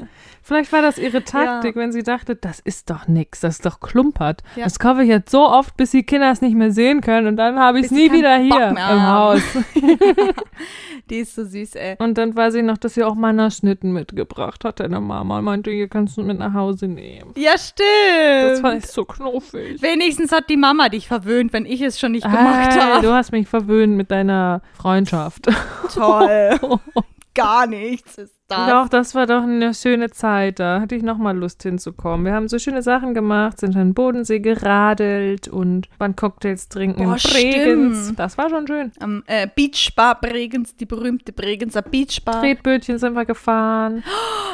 [0.41, 1.81] Vielleicht war das ihre Taktik, Ja.
[1.81, 4.43] wenn sie dachte, das ist doch nix, das ist doch klumpert.
[4.55, 4.63] Ja.
[4.63, 7.37] Das kaufe ich jetzt so oft, bis die Kinder es nicht mehr sehen können und
[7.37, 9.07] dann habe ich es nie wieder hier im.
[9.07, 9.41] Haus.
[11.09, 11.95] Die ist so süß, ey.
[11.99, 15.39] Und dann weiß ich noch, dass sie auch Mannerschnitten mitgebracht hat, deine Mama.
[15.39, 17.31] Und meinte, hier kannst du mit nach Hause nehmen.
[17.37, 18.51] Ja, stimmt.
[18.51, 19.81] Das fand ich so knuffig.
[19.81, 23.05] Wenigstens hat die Mama dich verwöhnt, wenn ich es schon nicht gemacht Hey, habe.
[23.05, 25.47] du hast mich verwöhnt mit deiner Freundschaft.
[25.93, 26.59] Toll.
[27.33, 28.69] Gar nichts ist das.
[28.69, 30.59] Doch, das war doch eine schöne Zeit.
[30.59, 32.25] Da hatte ich noch mal Lust hinzukommen.
[32.25, 37.03] Wir haben so schöne Sachen gemacht, sind an den Bodensee geradelt und waren Cocktails trinken
[37.03, 37.97] Boah, in Bregenz.
[38.03, 38.19] stimmt.
[38.19, 38.91] Das war schon schön.
[38.99, 42.41] Am äh, Beachbar Bregenz, die berühmte Bregenzer Beachbar.
[42.41, 44.03] Tretbötchen sind wir gefahren.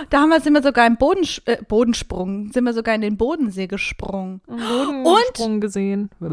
[0.10, 3.18] Da haben wir, sind wir sogar im Bodens äh, Bodensprung, sind wir sogar in den
[3.18, 4.42] Bodensee gesprungen.
[4.48, 5.04] Und?
[5.04, 6.10] Bodensprung gesehen.
[6.20, 6.30] Wir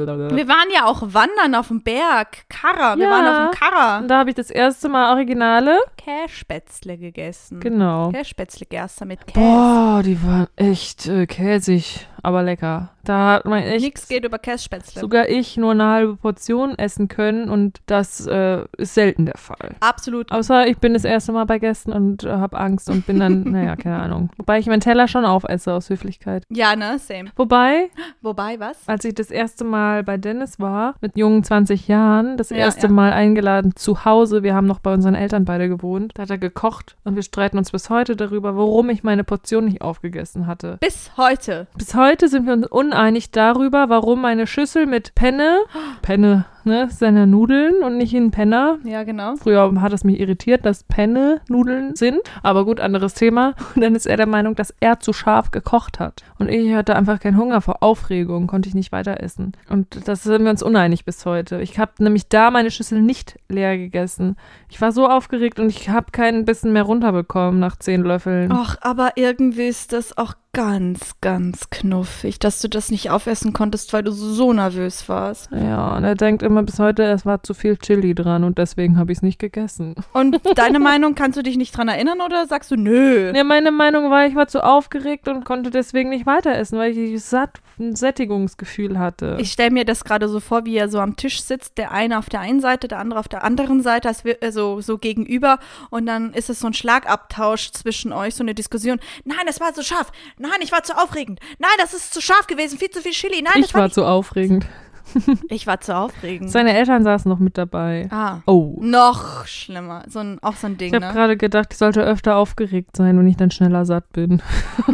[0.49, 2.97] waren ja auch wandern auf dem Berg, Karrer.
[2.97, 3.11] Wir Ja.
[3.11, 4.03] waren auf dem Karrer.
[4.03, 5.79] Und da habe ich das erste Mal Originale.
[5.97, 7.50] Kässpätzle gegessen.
[7.51, 8.11] Genau.
[8.11, 9.41] Kässpätzle gerster mit Käse.
[9.41, 12.91] Boah, die waren echt äh, käsig, aber lecker.
[13.05, 15.01] Da hat man echt Nichts geht über Kässpätzle.
[15.01, 19.75] sogar ich nur eine halbe Portion essen können und das äh, ist selten der Fall.
[19.81, 20.31] Absolut.
[20.31, 23.43] Außer ich bin das erste Mal bei Gästen und äh, habe Angst und bin dann,
[23.51, 24.29] naja, keine Ahnung.
[24.37, 26.45] Wobei ich meinen Teller schon aufesse aus Höflichkeit.
[26.51, 27.31] Ja, ne, same.
[27.37, 27.89] Wobei,
[28.21, 28.77] Wobei, was?
[28.87, 32.89] als ich das erste Mal bei Dennis war, mit jungen 20 Jahren, das Ja, erste
[32.89, 32.93] ja.
[32.93, 36.39] Mal eingeladen zu Hause, wir haben noch bei unseren Eltern beide gewohnt, da hat er
[36.39, 40.77] gekocht und wir streiten uns bis heute darüber, warum ich meine Portion nicht aufgegessen hatte.
[40.81, 41.67] Bis heute.
[41.77, 45.61] Bis heute sind wir uns uneinig darüber, warum meine Schüssel mit Penne,
[46.03, 48.79] Penne ne, seiner Nudeln und nicht ein Penner.
[48.85, 49.37] Ja, genau.
[49.37, 53.55] Früher hat es mich irritiert, dass Penne Nudeln sind, aber gut, anderes Thema.
[53.75, 56.25] Und dann ist er der Meinung, dass er zu scharf gekocht hat.
[56.39, 59.53] Und ich hatte einfach keinen Hunger vor Aufregung, konnte ich nicht weiter essen.
[59.69, 61.61] Und das sind wir uns uneinig bis heute.
[61.61, 64.37] Ich habe nämlich da meine Schüssel nicht leer gegessen.
[64.69, 68.51] Ich war so aufgeregt und ich habe keinen Bissen mehr runterbekommen nach zehn Löffeln.
[68.53, 73.93] Ach, aber irgendwie ist das auch ganz, ganz knuffig, dass du das nicht aufessen konntest,
[73.93, 75.49] weil du so nervös warst.
[75.53, 78.99] Ja, und er denkt immer bis heute, es war zu viel Chili dran und deswegen
[78.99, 79.95] habe ich es nicht gegessen.
[80.13, 83.33] Und deine Meinung, kannst du dich nicht dran erinnern oder sagst du nö?
[83.35, 86.97] Ja, meine Meinung war, ich war zu aufgeregt und konnte deswegen nicht weiter essen, weil
[86.97, 89.39] ich satt, ein Sättigungsgefühl hatte.
[89.41, 92.19] Ich stelle mir das gerade so vor, wie er so am Tisch sitzt, der eine
[92.19, 94.11] auf der einen Seite, der andere auf der anderen Seite,
[94.43, 95.59] also so gegenüber
[95.91, 99.01] und dann ist es so ein Schlagabtausch zwischen euch, so eine Diskussion.
[99.25, 100.13] Nein, das war zu scharf.
[100.39, 101.41] Nein, ich war zu aufregend.
[101.59, 103.43] Nein, das ist zu scharf gewesen, viel zu viel Chili.
[103.43, 104.67] Nein, ich war, war zu aufregend.
[105.49, 106.51] Ich war zu aufregend.
[106.51, 108.09] Seine Eltern saßen noch mit dabei.
[108.11, 108.41] ah.
[108.47, 108.77] Oh.
[108.81, 110.05] Noch schlimmer.
[110.09, 111.13] So ein, auch so ein Ding, Ich habe ne?
[111.13, 114.43] gerade gedacht, ich sollte öfter aufgeregt sein, wenn ich dann schneller satt bin.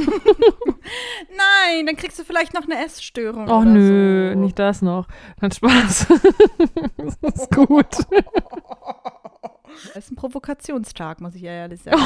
[1.37, 3.49] Nein, dann kriegst du vielleicht noch eine Essstörung.
[3.49, 4.39] Oh nö, so.
[4.39, 5.07] nicht das noch.
[5.41, 6.07] Dann Spaß.
[6.97, 7.87] das ist gut.
[9.95, 12.01] Das ist ein Provokationstag, muss ich ja ehrlich sagen.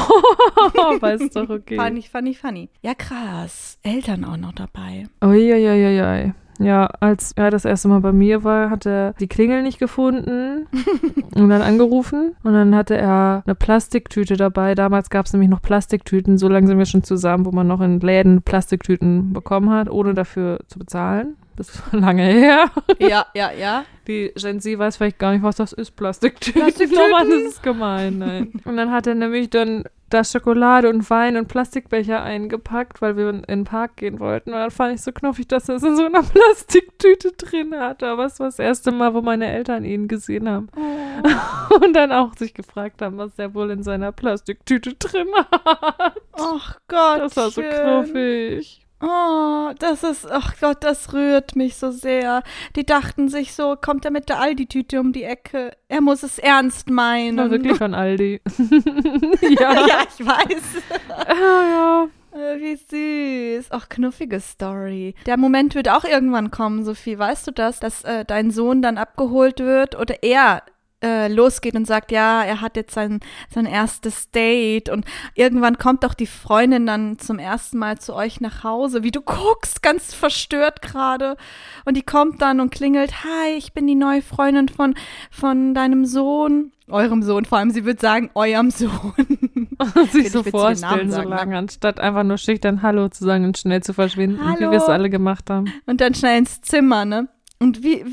[0.79, 1.77] Aber ist doch okay.
[1.77, 2.68] Funny, funny, funny.
[2.83, 3.79] Ja, krass.
[3.83, 5.07] Eltern auch noch dabei.
[5.23, 6.33] Uiuiuiui.
[6.61, 10.66] Ja, als er das erste Mal bei mir war, hat er die Klingel nicht gefunden
[11.35, 12.37] und dann angerufen.
[12.42, 14.75] Und dann hatte er eine Plastiktüte dabei.
[14.75, 16.37] Damals gab es nämlich noch Plastiktüten.
[16.37, 20.12] So lange sind wir schon zusammen, wo man noch in Läden Plastiktüten bekommen hat, ohne
[20.12, 21.37] dafür zu bezahlen.
[21.57, 22.70] Das ist lange her.
[22.99, 23.85] Ja, ja, ja.
[24.07, 26.61] Die Gen Z weiß vielleicht gar nicht, was das ist, Plastiktüten.
[26.61, 27.01] Plastiktüten?
[27.20, 28.53] Das ist gemein, nein.
[28.64, 33.31] Und dann hat er nämlich dann da Schokolade und Wein und Plastikbecher eingepackt, weil wir
[33.31, 34.51] in den Park gehen wollten.
[34.51, 38.07] Und dann fand ich so knuffig, dass er es in so einer Plastiktüte drin hatte.
[38.07, 40.68] Aber es war das erste Mal, wo meine Eltern ihn gesehen haben.
[41.83, 46.20] Und dann auch sich gefragt haben, was er wohl in seiner Plastiktüte drin hat.
[46.33, 47.20] Ach Gott.
[47.20, 48.79] Das war so knuffig.
[49.02, 52.42] Oh, das ist, ach Gott, das rührt mich so sehr.
[52.76, 55.72] Die dachten sich so, kommt er mit der Aldi-Tüte um die Ecke?
[55.88, 57.38] Er muss es ernst meinen.
[57.38, 58.40] War wirklich von Aldi.
[59.58, 59.86] ja.
[59.86, 60.82] ja, ich weiß.
[61.08, 62.08] Ah, ja.
[62.32, 63.68] Äh, Wie süß.
[63.70, 65.14] Ach, knuffige Story.
[65.26, 67.18] Der Moment wird auch irgendwann kommen, Sophie.
[67.18, 67.80] Weißt du das?
[67.80, 70.62] Dass äh, dein Sohn dann abgeholt wird oder er
[71.02, 76.04] äh, losgeht und sagt, ja, er hat jetzt sein, sein erstes Date und irgendwann kommt
[76.04, 80.14] doch die Freundin dann zum ersten Mal zu euch nach Hause, wie du guckst, ganz
[80.14, 81.36] verstört gerade
[81.84, 84.94] und die kommt dann und klingelt, hi, ich bin die neue Freundin von,
[85.30, 88.90] von deinem Sohn, eurem Sohn, vor allem sie wird sagen, eurem Sohn.
[90.12, 93.82] sich ich so vorstellen, so lange, anstatt einfach nur schüchtern Hallo zu sagen und schnell
[93.82, 94.70] zu verschwinden, wie Hallo.
[94.70, 95.72] wir es alle gemacht haben.
[95.86, 97.28] Und dann schnell ins Zimmer, ne?
[97.62, 98.05] Und wie,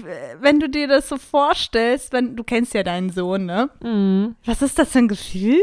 [0.42, 3.70] wenn du dir das so vorstellst, wenn, du kennst ja deinen Sohn, ne?
[3.82, 4.36] Mhm.
[4.46, 5.62] Was ist das für ein Gefühl?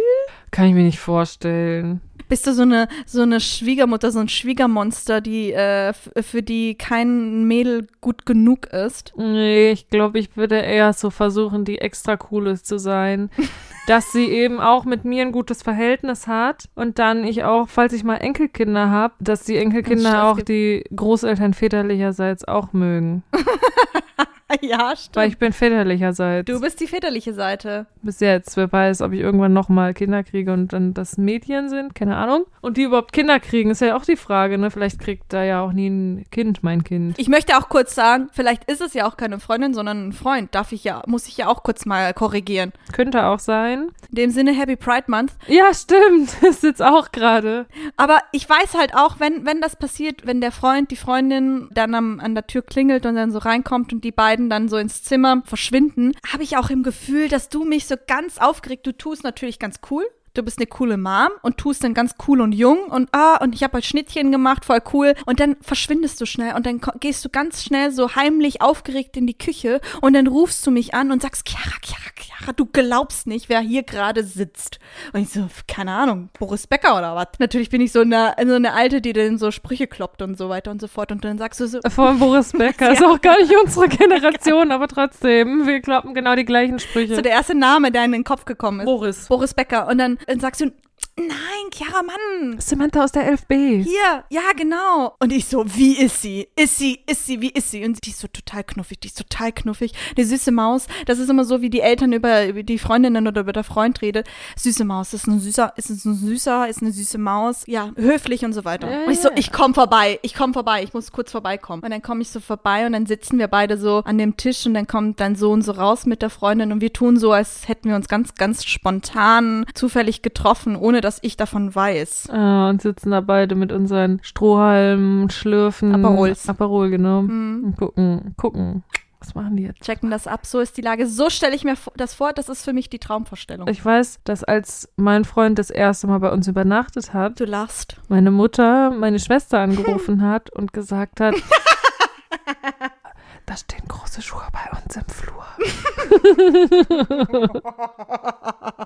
[0.51, 2.01] Kann ich mir nicht vorstellen.
[2.31, 7.45] Bist du so eine, so eine Schwiegermutter, so ein Schwiegermonster, die, äh, für die kein
[7.45, 9.13] Mädel gut genug ist?
[9.19, 13.29] Nee, ich glaube, ich würde eher so versuchen, die extra coole zu sein.
[13.87, 17.93] dass sie eben auch mit mir ein gutes Verhältnis hat und dann ich auch, falls
[17.93, 20.49] ich mal Enkelkinder habe, dass die Enkelkinder auch gibt.
[20.49, 23.23] die Großeltern väterlicherseits auch mögen.
[24.63, 25.17] ja, stimmt.
[25.17, 26.47] Weil ich bin väterlicherseits.
[26.47, 27.87] du bist die väterliche Seite.
[28.03, 28.57] bis jetzt.
[28.57, 32.45] Wer weiß, ob ich irgendwann nochmal Kinder kriege und dann das Mädchen sind, keine Ahnung.
[32.61, 34.71] Und die überhaupt Kinder kriegen, ist ja auch die Frage, ne?
[34.71, 37.19] Vielleicht kriegt da ja auch nie ein Kind, mein Kind.
[37.19, 40.55] Ich möchte auch kurz sagen, vielleicht ist es ja auch keine Freundin, sondern ein Freund.
[40.55, 42.73] Darf ich ja, muss ich ja auch kurz mal korrigieren.
[42.93, 43.89] Könnte auch sein.
[44.11, 45.33] In dem Sinne, Happy Pride Month.
[45.47, 46.37] Ja, stimmt.
[46.41, 47.67] Das ist jetzt auch gerade.
[47.97, 51.95] Aber ich weiß halt auch, wenn, wenn das passiert, wenn der Freund, die Freundin dann
[51.95, 55.03] am, an der Tür klingelt und dann so reinkommt und die beiden dann so ins
[55.03, 59.25] Zimmer verschwinden, habe ich auch im Gefühl, dass du mich so ganz aufgeregt, du tust
[59.25, 60.05] natürlich ganz cool.
[60.35, 63.55] Du bist eine coole Mom und tust dann ganz cool und jung und ah, und
[63.55, 65.15] ich habe halt Schnittchen gemacht, voll cool.
[65.27, 69.29] Und dann verschwindest du schnell und dann gehst du ganz schnell so heimlich aufgeregt in
[69.29, 73.29] die Küche und dann rufst du mich an und sagst, Chiara, Chiara, Chiara, du glaubst
[73.29, 74.81] nicht, wer hier gerade sitzt.
[75.13, 77.29] Und ich so, keine Ahnung, Boris Becker oder was?
[77.39, 80.49] Natürlich bin ich so eine, so eine Alte, die dann so Sprüche kloppt und so
[80.49, 81.13] weiter und so fort.
[81.13, 82.93] Und dann sagst du so, Vor allem Boris Becker.
[82.93, 85.65] Ist auch gar nicht unsere Generation, aber trotzdem.
[85.65, 87.15] Wir kloppen genau die gleichen Sprüche.
[87.15, 88.87] so der erste Name, der in den Kopf gekommen ist.
[88.87, 89.29] Boris.
[89.29, 89.87] Boris Becker.
[89.87, 90.73] Und dann, sagst du,
[91.17, 92.59] Nein, Chiara, Mann.
[92.59, 93.85] Samantha aus der 11b.
[93.85, 95.15] Hier, ja, genau.
[95.21, 96.49] Und ich so, wie ist sie?
[96.57, 97.85] Ist sie, ist sie, wie ist sie?
[97.85, 99.93] Und die ist so total knuffig, die ist total knuffig.
[100.17, 103.43] Die süße Maus, das ist immer so, wie die Eltern über, über die Freundinnen oder
[103.43, 104.27] über der Freund redet.
[104.57, 107.63] Süße Maus, ist ein süßer, ist ein süßer, ist eine süße Maus.
[107.67, 108.91] Ja, höflich und so weiter.
[108.91, 111.85] Ja, und ich so, ich komm vorbei, ich komm vorbei, ich muss kurz vorbeikommen.
[111.85, 114.67] Und dann komme ich so vorbei und dann sitzen wir beide so an dem Tisch
[114.67, 117.69] und dann kommt dein Sohn so raus mit der Freundin und wir tun so, als
[117.69, 122.31] hätten wir uns ganz, ganz spontan zufällig getroffen, ohne dass ich davon weiß.
[122.31, 125.95] Ah, und sitzen da beide mit unseren Strohhalmen, Schlürfen.
[125.95, 126.49] Aperols.
[126.49, 127.23] Aperol, genau.
[127.23, 127.65] Mhm.
[127.65, 128.83] Und gucken, gucken.
[129.21, 129.81] Was machen die jetzt?
[129.83, 130.45] checken das ab.
[130.45, 131.07] So ist die Lage.
[131.07, 132.35] So stelle ich mir das vor.
[132.35, 133.69] Das ist für mich die Traumvorstellung.
[133.69, 137.97] Ich weiß, dass als mein Freund das erste Mal bei uns übernachtet hat, du lachst.
[138.09, 141.35] meine Mutter meine Schwester angerufen hat und gesagt hat,
[143.47, 145.45] da stehen große Schuhe bei uns im Flur.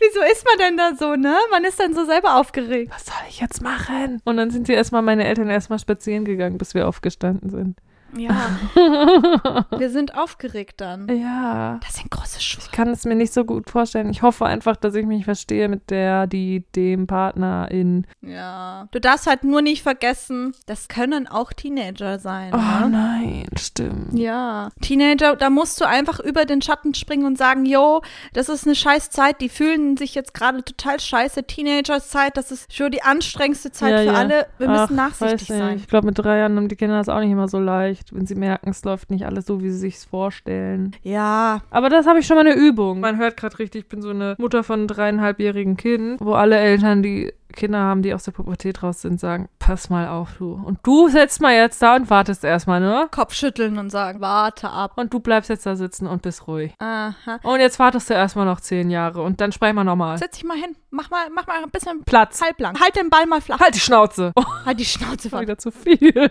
[0.00, 1.36] Wieso ist man denn da so, ne?
[1.50, 2.92] Man ist dann so selber aufgeregt.
[2.92, 4.20] Was soll ich jetzt machen?
[4.24, 7.78] Und dann sind sie erstmal, meine Eltern erstmal spazieren gegangen, bis wir aufgestanden sind.
[8.16, 8.58] Ja.
[9.76, 11.08] Wir sind aufgeregt dann.
[11.08, 11.78] Ja.
[11.82, 12.62] Das sind große Schuhe.
[12.64, 14.10] Ich kann es mir nicht so gut vorstellen.
[14.10, 18.06] Ich hoffe einfach, dass ich mich verstehe mit der, die, dem Partner in.
[18.22, 18.88] Ja.
[18.92, 22.52] Du darfst halt nur nicht vergessen, das können auch Teenager sein.
[22.54, 22.88] Oh ne?
[22.90, 24.18] nein, stimmt.
[24.18, 24.70] Ja.
[24.80, 28.74] Teenager, da musst du einfach über den Schatten springen und sagen, yo, das ist eine
[28.74, 31.44] scheiß Zeit, die fühlen sich jetzt gerade total scheiße.
[31.44, 34.12] Teenager-Zeit, das ist schon die anstrengendste Zeit Ja, für ja.
[34.14, 34.46] alle.
[34.58, 35.58] Wir müssen Ach, nachsichtig weiß nicht.
[35.58, 35.76] sein.
[35.78, 38.26] Ich glaube, mit drei Jahren haben die Kinder das auch nicht immer so leicht, wenn
[38.26, 40.94] sie merken, es läuft nicht alles so, wie sie sich vorstellen.
[41.02, 41.60] Ja.
[41.70, 43.00] Aber das habe ich schon mal eine Übung.
[43.00, 47.02] Man hört gerade richtig, ich bin so eine Mutter von dreieinhalbjährigen Kind, wo alle Eltern,
[47.02, 50.52] die Kinder haben, die aus der Pubertät raus sind, sagen, pass mal auf, du.
[50.52, 53.08] Und du sitzt mal jetzt da und wartest erstmal, ne?
[53.10, 54.92] Kopfschütteln und sagen, warte ab.
[54.96, 56.74] Und du bleibst jetzt da sitzen und bist ruhig.
[56.78, 57.40] Aha.
[57.42, 60.18] Und jetzt wartest du erstmal noch zehn Jahre und dann sprechen wir nochmal.
[60.18, 60.76] Setz dich mal hin.
[60.90, 62.40] Mach mal, mach mal ein bisschen Platz.
[62.42, 62.78] halblang.
[62.80, 63.60] Halt den Ball mal flach.
[63.60, 64.32] Halt die Schnauze.
[64.36, 66.12] Oh, Halt die Schnauze war wieder zu viel.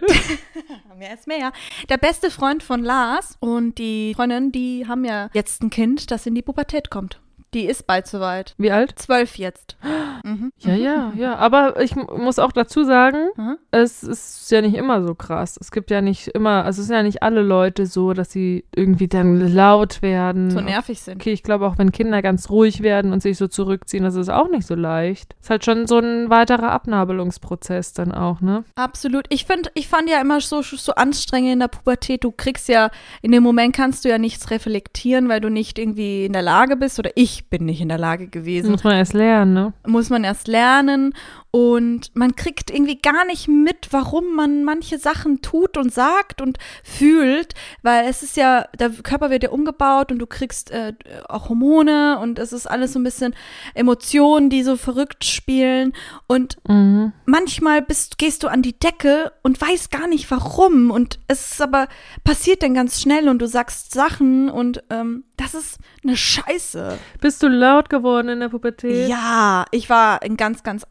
[0.97, 1.51] Mehr ist mehr.
[1.89, 6.25] Der beste Freund von Lars und die Freundin, die haben ja jetzt ein Kind, das
[6.25, 7.19] in die Pubertät kommt.
[7.53, 8.53] Die ist bald soweit.
[8.57, 8.93] Wie alt?
[8.97, 9.77] Zwölf jetzt.
[10.23, 10.51] Mhm.
[10.57, 11.35] Ja, ja, ja.
[11.35, 13.57] Aber ich muss auch dazu sagen, Mhm.
[13.71, 15.57] es ist ja nicht immer so krass.
[15.61, 18.65] Es gibt ja nicht immer, also es sind ja nicht alle Leute so, dass sie
[18.75, 20.49] irgendwie dann laut werden.
[20.49, 21.21] So nervig sind.
[21.21, 24.29] Okay, ich glaube auch, wenn Kinder ganz ruhig werden und sich so zurückziehen, das ist
[24.29, 25.35] auch nicht so leicht.
[25.39, 28.63] Ist halt schon so ein weiterer Abnabelungsprozess dann auch, ne?
[28.75, 29.25] Absolut.
[29.29, 32.23] Ich finde, ich fand ja immer so, so anstrengend in der Pubertät.
[32.23, 32.89] Du kriegst ja,
[33.21, 36.75] in dem Moment kannst du ja nichts reflektieren, weil du nicht irgendwie in der Lage
[36.75, 38.71] bist oder ich bin nicht in der Lage gewesen.
[38.71, 39.73] Muss man erst lernen, ne?
[39.85, 41.13] muss man erst lernen
[41.57, 46.59] und man kriegt irgendwie gar nicht mit, warum man manche Sachen tut und sagt und
[46.83, 50.93] fühlt, weil es ist ja, der Körper wird ja umgebaut und du kriegst äh,
[51.27, 53.33] auch Hormone und es ist alles so ein bisschen
[53.73, 55.93] Emotionen, die so verrückt spielen
[56.27, 57.13] und Mhm.
[57.25, 61.61] manchmal bist, gehst du an die Decke und weißt gar nicht warum und es ist
[61.61, 61.87] aber
[62.23, 66.97] passiert dann ganz schnell und du sagst Sachen und ähm, das ist eine Scheiße.
[67.21, 69.07] Bist du laut geworden in der Pubertät?
[69.07, 70.83] Ja, ich war ganz, ganz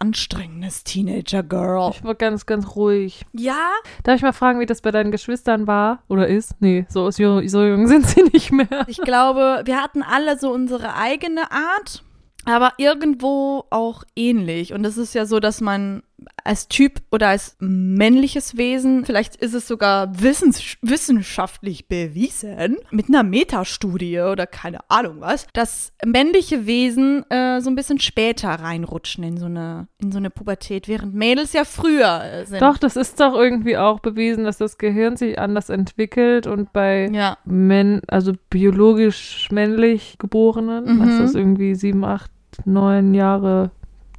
[0.56, 1.90] anstrengendes Teenager-Girl.
[1.94, 3.24] Ich war ganz, ganz ruhig.
[3.32, 3.70] Ja?
[4.02, 6.02] Darf ich mal fragen, wie das bei deinen Geschwistern war?
[6.08, 6.54] Oder ist?
[6.60, 7.48] Nee, so, so jung
[7.86, 8.86] sind sie nicht mehr.
[8.86, 12.02] Ich glaube, wir hatten alle so unsere eigene Art,
[12.44, 14.72] aber irgendwo auch ähnlich.
[14.72, 16.02] Und es ist ja so, dass man
[16.46, 23.22] als Typ oder als männliches Wesen, vielleicht ist es sogar wissens wissenschaftlich bewiesen, mit einer
[23.22, 29.36] Metastudie oder keine Ahnung was, dass männliche Wesen äh, so ein bisschen später reinrutschen in
[29.38, 32.60] so eine, in so eine Pubertät, während Mädels ja früher äh, sind.
[32.62, 37.08] Doch, das ist doch irgendwie auch bewiesen, dass das Gehirn sich anders entwickelt und bei
[37.12, 37.38] Ja.
[37.44, 40.98] Män also biologisch männlich Geborenen, Mhm.
[41.06, 42.30] dass das irgendwie sieben, acht,
[42.64, 43.70] neun Jahre,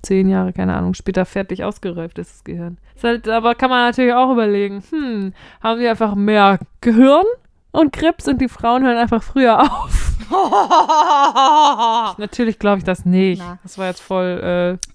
[0.08, 2.78] zehn Jahre, keine Ahnung, später fertig ausgereift ist, das Gehirn.
[2.96, 7.26] Ist halt, aber kann man natürlich auch überlegen, hm, haben die einfach mehr Gehirn
[7.72, 10.13] und Krebs und die Frauen hören einfach früher auf?
[12.17, 13.41] Natürlich glaube ich das nicht.
[13.46, 13.60] Na.
[13.63, 14.88] Das war jetzt voll äh,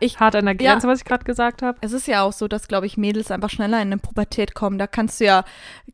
[0.00, 1.78] Ich- hart an der Grenze, was ich gerade gesagt habe.
[1.80, 4.78] Es ist ja auch so, dass, glaube ich, Mädels einfach schneller in eine Pubertät kommen.
[4.78, 5.44] Da kannst du ja,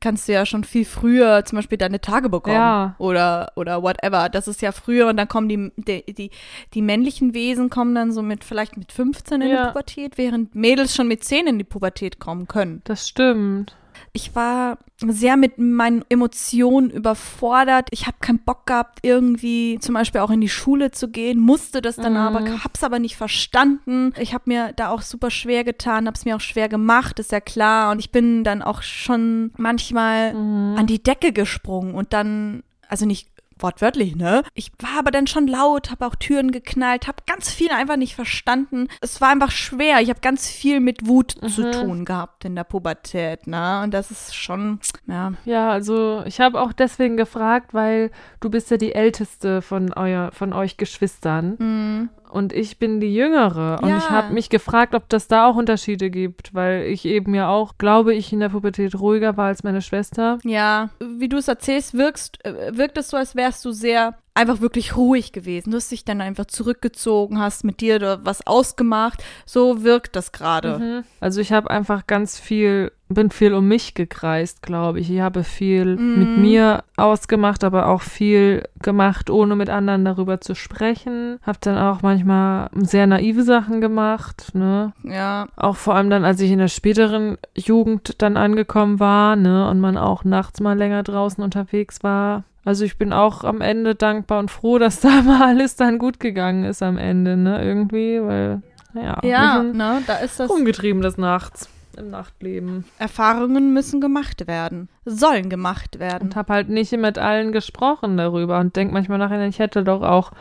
[0.01, 2.57] kannst du ja schon viel früher zum Beispiel deine Tage bekommen.
[2.57, 2.95] Ja.
[2.99, 4.29] Oder, oder whatever.
[4.29, 6.31] Das ist ja früher und dann kommen die, die, die,
[6.75, 9.63] die männlichen Wesen kommen dann so mit, vielleicht mit 15 in Ja.
[9.63, 12.83] die Pubertät, während Mädels schon mit 10 in die Pubertät kommen können.
[12.85, 13.77] Das stimmt.
[14.15, 17.89] Ich war sehr mit meinen Emotionen überfordert.
[17.93, 21.81] Ich habe keinen Bock gehabt, irgendwie zum Beispiel auch in die Schule zu gehen, musste
[21.81, 22.19] das dann Mhm.
[22.19, 24.13] aber, hab's aber nicht verstanden.
[24.19, 27.41] Ich habe mir da auch super schwer getan, hab's mir auch schwer gemacht, ist ja
[27.41, 27.91] klar.
[27.91, 30.77] Und ich bin dann auch schon manchmal Mhm.
[30.79, 33.32] an die Decke gesprungen und dann, also nicht
[33.63, 34.43] wortwörtlich, ne?
[34.55, 38.15] Ich war aber dann schon laut, habe auch Türen geknallt, habe ganz viel einfach nicht
[38.15, 38.89] verstanden.
[39.01, 40.01] Es war einfach schwer.
[40.01, 41.49] Ich habe ganz viel mit Wut Mhm.
[41.49, 43.81] zu tun gehabt in der Pubertät, ne?
[43.83, 45.33] Und das ist schon, ja.
[45.45, 50.31] Ja, also ich habe auch deswegen gefragt, weil du bist ja die älteste von euer,
[50.33, 53.99] von euch Geschwistern Mm, und ich bin die jüngere und Ja.
[53.99, 57.77] ich habe mich gefragt, ob das da auch Unterschiede gibt, weil ich eben ja auch,
[57.79, 60.39] glaube ich, in der Pubertät ruhiger war als meine Schwester.
[60.45, 64.61] ja, wie du es erzählst, wirkst, äh, wirkt es so, als wärst du sehr einfach
[64.61, 65.71] wirklich ruhig gewesen.
[65.73, 69.23] Du hast dich dann einfach zurückgezogen, hast mit dir was ausgemacht.
[69.45, 70.79] So wirkt das gerade.
[70.79, 71.05] Mhm.
[71.21, 75.11] Also ich habe einfach ganz viel, bin viel um mich gekreist, glaube ich.
[75.11, 76.19] Ich habe viel Mhm.
[76.19, 81.39] mit mir ausgemacht, aber auch viel gemacht, ohne mit anderen darüber zu sprechen.
[81.43, 84.95] Habe dann auch manchmal sehr naive Sachen gemacht, ne?
[85.05, 89.69] Ja, Auch vor allem dann, als ich in der späteren Jugend dann angekommen war, ne?
[89.69, 92.45] Und man auch nachts mal länger draußen unterwegs war.
[92.65, 96.21] Also ich bin auch am Ende dankbar und froh, dass da mal alles dann gut
[96.21, 97.65] gegangen ist am Ende, ne?
[97.65, 100.51] Irgendwie, weil, naja, ja, ne, da ist das.
[100.51, 102.85] rumgetrieben des Nachts im Nachtleben.
[102.99, 106.29] Erfahrungen müssen gemacht werden, sollen gemacht werden.
[106.29, 110.03] Und habe halt nicht mit allen gesprochen darüber und denk manchmal nachher, ich hätte doch
[110.03, 110.33] auch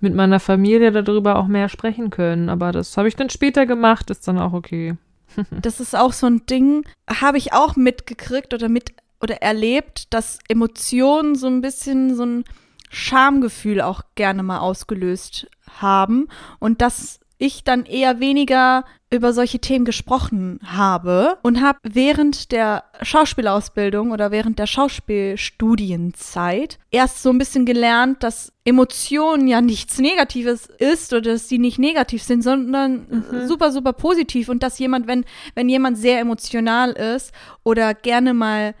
[0.00, 2.48] mit meiner Familie darüber auch mehr sprechen können.
[2.48, 4.96] Aber das habe ich dann später gemacht, ist dann auch okay.
[5.62, 10.38] Das ist auch so ein Ding, habe ich auch mitgekriegt oder mit oder erlebt, dass
[10.48, 12.44] Emotionen so ein bisschen so ein
[12.90, 15.48] Schamgefühl auch gerne mal ausgelöst
[15.80, 16.28] haben
[16.58, 22.84] und dass ich dann eher weniger über solche Themen gesprochen habe und habe während der
[23.00, 30.66] Schauspielausbildung oder während der Schauspielstudienzeit erst so ein bisschen gelernt, dass Emotionen ja nichts Negatives
[30.66, 35.24] ist oder dass die nicht negativ sind, sondern super, super positiv und dass jemand, wenn,
[35.54, 38.74] wenn jemand sehr emotional ist oder gerne mal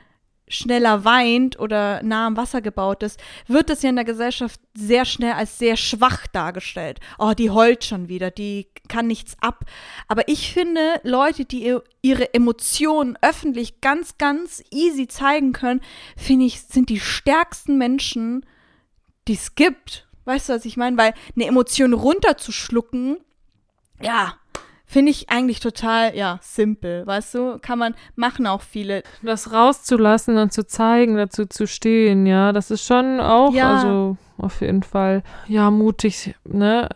[0.50, 5.04] schneller weint oder nah am Wasser gebaut ist, wird das ja in der Gesellschaft sehr
[5.04, 7.00] schnell als sehr schwach dargestellt.
[7.18, 9.64] Oh, die heult schon wieder, die kann nichts ab.
[10.06, 15.80] Aber ich finde, Leute, die ihr- ihre Emotionen öffentlich ganz, ganz easy zeigen können,
[16.16, 18.46] finde ich, sind die stärksten Menschen,
[19.26, 20.06] die es gibt.
[20.24, 20.96] Weißt du, was ich meine?
[20.96, 23.18] Weil eine Emotion runterzuschlucken,
[24.00, 24.34] ja,
[24.88, 27.06] finde ich eigentlich total, ja, simpel.
[27.06, 29.02] Weißt du, kann man, machen auch viele.
[29.22, 33.76] Das rauszulassen und zu zeigen, dazu zu stehen, ja, das ist schon auch, Ja.
[33.76, 36.88] also auf jeden Fall, ja, mutig, ne?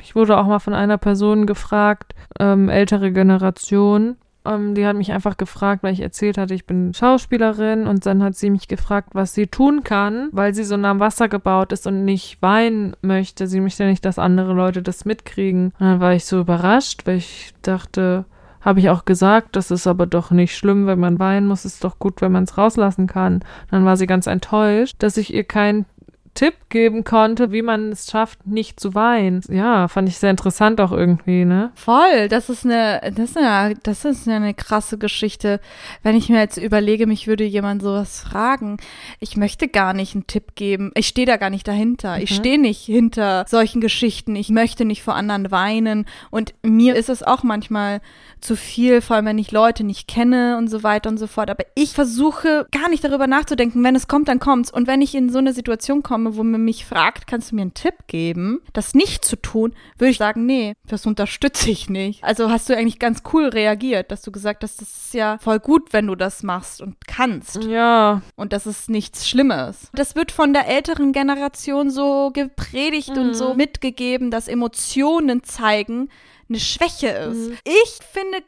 [0.00, 5.12] Ich wurde auch mal von einer Person gefragt, ähm, ältere Generation, ähm, die hat mich
[5.12, 9.10] einfach gefragt, weil ich erzählt hatte, ich bin Schauspielerin und dann hat sie mich gefragt,
[9.12, 12.94] was sie tun kann, weil sie so nah am Wasser gebaut ist und nicht weinen
[13.02, 13.46] möchte.
[13.46, 15.72] Sie möchte nicht, dass andere Leute das mitkriegen.
[15.78, 18.24] Und dann war ich so überrascht, weil ich dachte,
[18.64, 21.84] habe ich auch gesagt, das ist aber doch nicht schlimm, wenn man weinen muss, ist
[21.84, 23.40] doch gut, wenn man es rauslassen kann.
[23.70, 25.84] Dann war sie ganz enttäuscht, dass ich ihr keinen
[26.34, 29.40] Tipp geben konnte, wie man es schafft, nicht zu weinen.
[29.48, 31.70] Ja, fand ich sehr interessant auch irgendwie, ne?
[31.74, 35.60] Voll, das ist eine, das ist eine, das ist eine krasse Geschichte.
[36.02, 38.78] Wenn ich mir jetzt überlege, mich würde jemand sowas fragen,
[39.20, 40.90] ich möchte gar nicht einen Tipp geben.
[40.94, 42.18] Ich stehe da gar nicht dahinter.
[42.20, 42.34] Ich Mhm.
[42.34, 44.34] stehe nicht hinter solchen Geschichten.
[44.36, 46.06] Ich möchte nicht vor anderen weinen.
[46.30, 48.00] Und mir ist es auch manchmal
[48.40, 51.48] zu viel, vor allem wenn ich Leute nicht kenne und so weiter und so fort.
[51.50, 53.82] Aber ich versuche gar nicht darüber nachzudenken.
[53.84, 54.70] Wenn es kommt, dann kommt's.
[54.70, 57.62] Und wenn ich in so eine Situation komme, wo man mich fragt, kannst du mir
[57.62, 62.22] einen Tipp geben, das nicht zu tun, würde ich sagen, nee, das unterstütze ich nicht.
[62.24, 65.60] Also hast du eigentlich ganz cool reagiert, dass du gesagt hast, das ist ja voll
[65.60, 67.62] gut, wenn du das machst und kannst.
[67.64, 69.90] Ja, Und das ist nichts Schlimmes.
[69.92, 76.08] Das wird von der älteren Generation so gepredigt und so mitgegeben, dass Emotionen zeigen
[76.48, 77.52] eine Schwäche ist.
[77.64, 78.42] Ich finde,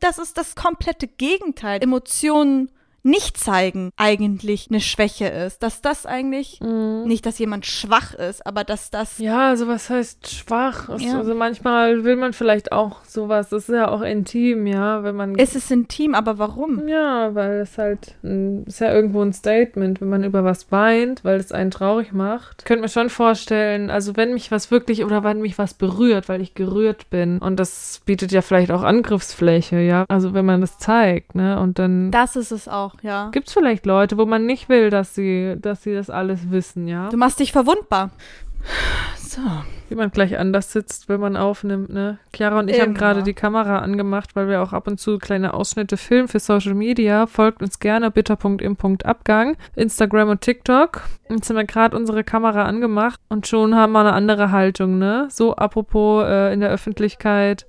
[0.00, 1.82] das ist das komplette Gegenteil.
[1.82, 2.70] Emotionen
[3.06, 5.62] nicht zeigen eigentlich eine Schwäche ist.
[5.62, 10.28] Dass das eigentlich, nicht, dass jemand schwach ist, aber dass das Ja, also was heißt
[10.30, 10.88] schwach?
[10.88, 11.16] Es- Ja.
[11.18, 13.48] Also manchmal will man vielleicht auch sowas.
[13.50, 15.38] Das ist ja auch intim, ja, wenn man.
[15.38, 16.86] es ist intim, aber warum?
[16.88, 21.38] ja, weil es halt ist ja irgendwo ein Statement, wenn man über was weint, weil
[21.38, 22.56] es einen traurig macht.
[22.62, 26.28] Ich könnte mir schon vorstellen, also wenn mich was wirklich oder wenn mich was berührt,
[26.28, 30.04] weil ich gerührt bin und das bietet ja vielleicht auch Angriffsfläche, ja.
[30.08, 33.30] Also wenn man das zeigt, ne, und dann Das ist es auch, ja.
[33.30, 36.88] Gibt es vielleicht Leute, wo man nicht will, dass sie, dass sie das alles wissen,
[36.88, 37.08] ja?
[37.08, 38.10] Du machst dich verwundbar.
[39.16, 39.40] So.
[39.88, 42.18] Wie man gleich anders sitzt, wenn man aufnimmt, ne?
[42.34, 42.98] Chiara und ich haben Immer.
[42.98, 46.74] gerade die Kamera angemacht, weil wir auch ab und zu kleine Ausschnitte filmen für Social
[46.74, 47.26] Media.
[47.26, 51.02] Folgt uns gerne bitter.im.abgang, Instagram und TikTok.
[51.30, 55.28] Jetzt haben wir gerade unsere Kamera angemacht und schon haben wir eine andere Haltung, ne?
[55.30, 57.66] So apropos äh, in der Öffentlichkeit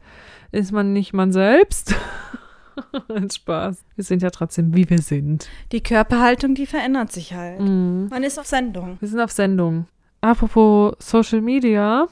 [0.52, 1.94] ist man nicht man selbst.
[3.34, 3.84] Spaß.
[3.96, 5.50] Wir sind ja trotzdem, wie wir sind.
[5.72, 7.60] Die Körperhaltung, die verändert sich halt.
[7.60, 8.08] Mhm.
[8.10, 8.98] Man ist auf Sendung.
[9.00, 9.88] Wir sind auf Sendung.
[10.22, 12.08] Apropos Social Media.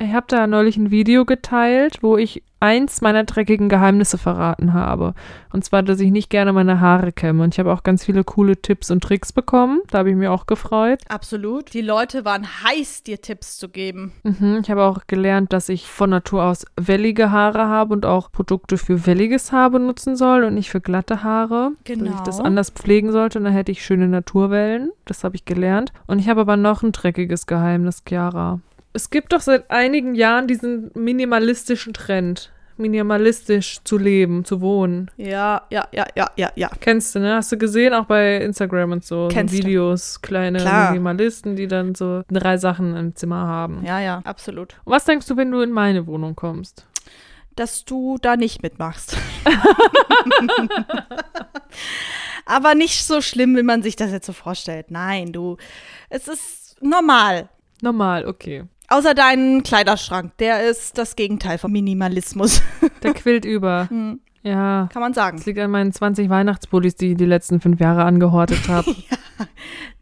[0.00, 5.14] Ich habe da neulich ein Video geteilt, wo ich eins meiner dreckigen Geheimnisse verraten habe.
[5.52, 7.42] Und zwar, dass ich nicht gerne meine Haare kämme.
[7.42, 9.80] Und ich habe auch ganz viele coole Tipps und Tricks bekommen.
[9.90, 11.00] Da habe ich mich auch gefreut.
[11.08, 11.74] Absolut.
[11.74, 14.12] Die Leute waren heiß, dir Tipps zu geben.
[14.22, 18.30] Mhm, ich habe auch gelernt, dass ich von Natur aus wellige Haare habe und auch
[18.30, 21.72] Produkte für welliges Haar benutzen soll und nicht für glatte Haare.
[21.84, 22.22] Dass ich Genau.
[22.24, 24.90] das anders pflegen sollte und dann hätte ich schöne Naturwellen.
[25.06, 25.92] Das habe ich gelernt.
[26.06, 28.60] Und ich habe aber noch ein dreckiges Geheimnis, Chiara.
[28.92, 35.10] Es gibt doch seit einigen Jahren diesen minimalistischen Trend, minimalistisch zu leben, zu wohnen.
[35.16, 36.70] Ja, ja, ja, ja, ja, ja.
[36.80, 37.34] Kennst du, ne?
[37.34, 39.58] Hast du gesehen, auch bei Instagram und so, so Kennst du.
[39.58, 40.90] Videos, kleine Klar.
[40.90, 43.84] Minimalisten, die dann so drei Sachen im Zimmer haben.
[43.84, 44.76] Ja, ja, absolut.
[44.84, 46.86] Und Was denkst du, wenn du in meine Wohnung kommst?
[47.56, 49.16] Dass du da nicht mitmachst.
[52.46, 54.90] Aber nicht so schlimm, wie man sich das jetzt so vorstellt.
[54.90, 55.56] Nein, du.
[56.08, 57.48] Es ist normal.
[57.82, 58.64] Normal, okay.
[58.88, 60.36] Außer dein Kleiderschrank.
[60.38, 62.62] Der ist das Gegenteil vom Minimalismus.
[63.02, 63.88] Der quillt über.
[63.90, 64.88] Hm, Ja.
[64.92, 65.36] Kann man sagen.
[65.36, 68.94] Das liegt an meinen 20 Weihnachtspullis, die ich die letzten fünf Jahre angehortet habe.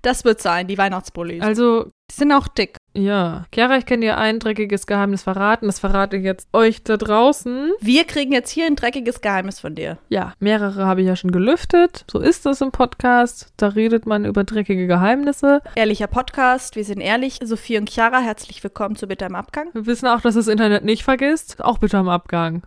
[0.03, 1.43] Das wird sein, die Weihnachtsbullis.
[1.43, 2.77] also, Die sind auch dick.
[2.97, 3.45] Ja.
[3.53, 5.67] Chiara, ich kann dir ein dreckiges Geheimnis verraten.
[5.67, 7.73] Das verrate ich jetzt euch da draußen.
[7.81, 9.99] Wir kriegen jetzt hier ein dreckiges Geheimnis von dir.
[10.09, 12.05] Ja, mehrere habe ich ja schon gelüftet.
[12.11, 13.53] So ist das im Podcast.
[13.57, 15.63] Da redet man über dreckige Geheimnisse.
[15.75, 17.39] Ehrlicher Podcast, wir sind ehrlich.
[17.43, 19.69] Sophie und Chiara, herzlich willkommen zu Bitte im Abgang.
[19.73, 21.63] Wir wissen auch, dass das Internet nicht vergisst.
[21.63, 22.63] Auch bitte am Abgang.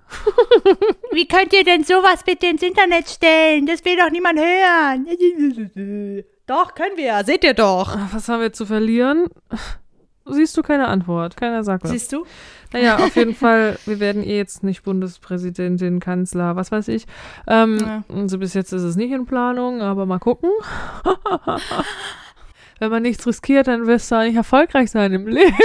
[1.11, 3.65] Wie könnt ihr denn sowas bitte ins Internet stellen?
[3.65, 5.07] Das will doch niemand hören.
[6.49, 7.23] Doch, können wir.
[7.25, 7.95] Seht ihr doch.
[8.11, 9.27] Was haben wir zu verlieren?
[10.31, 11.37] Siehst du keine Antwort?
[11.37, 11.91] Keiner sagt was.
[11.91, 12.25] Siehst du?
[12.73, 17.05] Naja, auf jeden Fall, wir werden eh jetzt nicht Bundespräsidentin, Kanzler, was weiß ich.
[17.47, 18.03] Ähm, Ja.
[18.15, 20.49] Also bis jetzt ist es nicht in Planung, aber mal gucken.
[22.79, 25.53] Wenn man nichts riskiert, dann wirst du auch nicht erfolgreich sein im Leben.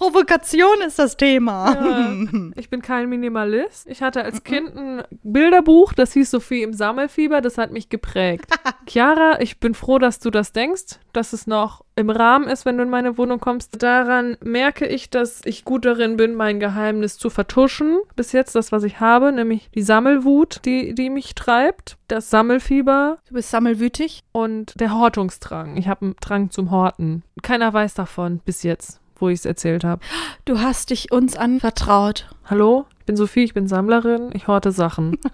[0.00, 1.74] Provokation ist das Thema.
[1.74, 2.10] Ja.
[2.56, 3.86] Ich bin kein Minimalist.
[3.88, 8.46] Ich hatte als Kind ein Bilderbuch, das hieß Sophie im Sammelfieber, das hat mich geprägt.
[8.86, 12.76] Chiara, ich bin froh, dass du das denkst, dass es noch im Rahmen ist, wenn
[12.78, 13.82] du in meine Wohnung kommst.
[13.82, 17.98] Daran merke ich, dass ich gut darin bin, mein Geheimnis zu vertuschen.
[18.16, 23.18] Bis jetzt das, was ich habe, nämlich die Sammelwut, die, die mich treibt, das Sammelfieber
[23.28, 24.22] Du bist sammelwütig.
[24.32, 25.76] und der Hortungsdrang.
[25.76, 27.22] Ich habe einen Drang zum Horten.
[27.42, 30.02] Keiner weiß davon bis jetzt, wo ich es erzählt habe.
[30.44, 32.28] Du hast dich uns anvertraut.
[32.44, 35.18] Hallo, bin Sophie, ich bin Sammlerin, ich horte Sachen.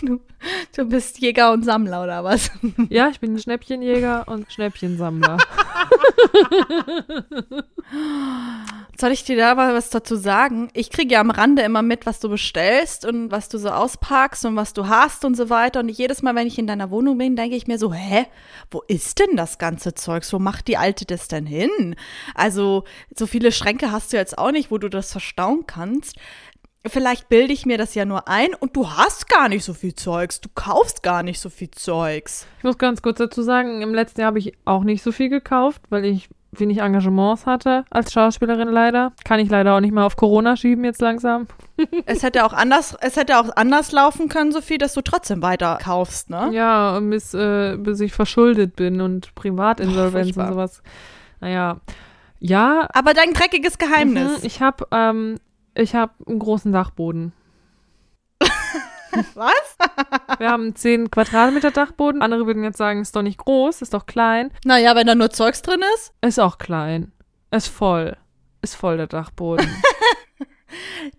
[0.00, 0.18] Du,
[0.74, 2.50] du bist Jäger und Sammler oder was?
[2.88, 5.36] Ja, ich bin Schnäppchenjäger und Schnäppchensammler.
[8.98, 10.68] Soll ich dir da mal was dazu sagen?
[10.72, 14.46] Ich kriege ja am Rande immer mit, was du bestellst und was du so auspackst
[14.46, 15.80] und was du hast und so weiter.
[15.80, 18.26] Und jedes Mal, wenn ich in deiner Wohnung bin, denke ich mir so, hä,
[18.70, 20.32] wo ist denn das ganze Zeugs?
[20.32, 21.94] Wo macht die Alte das denn hin?
[22.34, 26.16] Also, so viele Schränke hast du jetzt auch nicht, wo du das verstauen kannst.
[26.86, 29.94] Vielleicht bilde ich mir das ja nur ein und du hast gar nicht so viel
[29.94, 30.40] Zeugs.
[30.40, 32.46] Du kaufst gar nicht so viel Zeugs.
[32.58, 35.30] Ich muss ganz kurz dazu sagen, im letzten Jahr habe ich auch nicht so viel
[35.30, 39.12] gekauft, weil ich wenig Engagements hatte als Schauspielerin leider.
[39.24, 41.46] Kann ich leider auch nicht mehr auf Corona schieben jetzt langsam.
[42.06, 45.78] Es hätte auch anders, es hätte auch anders laufen können, Sophie, dass du trotzdem weiter
[45.82, 46.50] kaufst, ne?
[46.52, 50.46] Ja, bis, äh, bis ich verschuldet bin und Privatinsolvenz furchtbar.
[50.46, 50.82] und sowas.
[51.40, 51.80] Naja,
[52.38, 54.44] ja, Aber dein dreckiges mhm, Geheimnis.
[54.44, 55.38] ich habe ähm,
[55.74, 57.32] ich hab einen großen Dachboden.
[59.34, 59.76] Was?
[60.38, 62.22] Wir haben 10 Quadratmeter Dachboden.
[62.22, 64.50] Andere würden jetzt sagen, ist doch nicht groß, ist doch klein.
[64.64, 66.12] Naja, wenn da nur Zeugs drin ist.
[66.20, 67.12] Ist auch klein.
[67.50, 68.16] Ist voll.
[68.62, 69.68] Ist voll der Dachboden.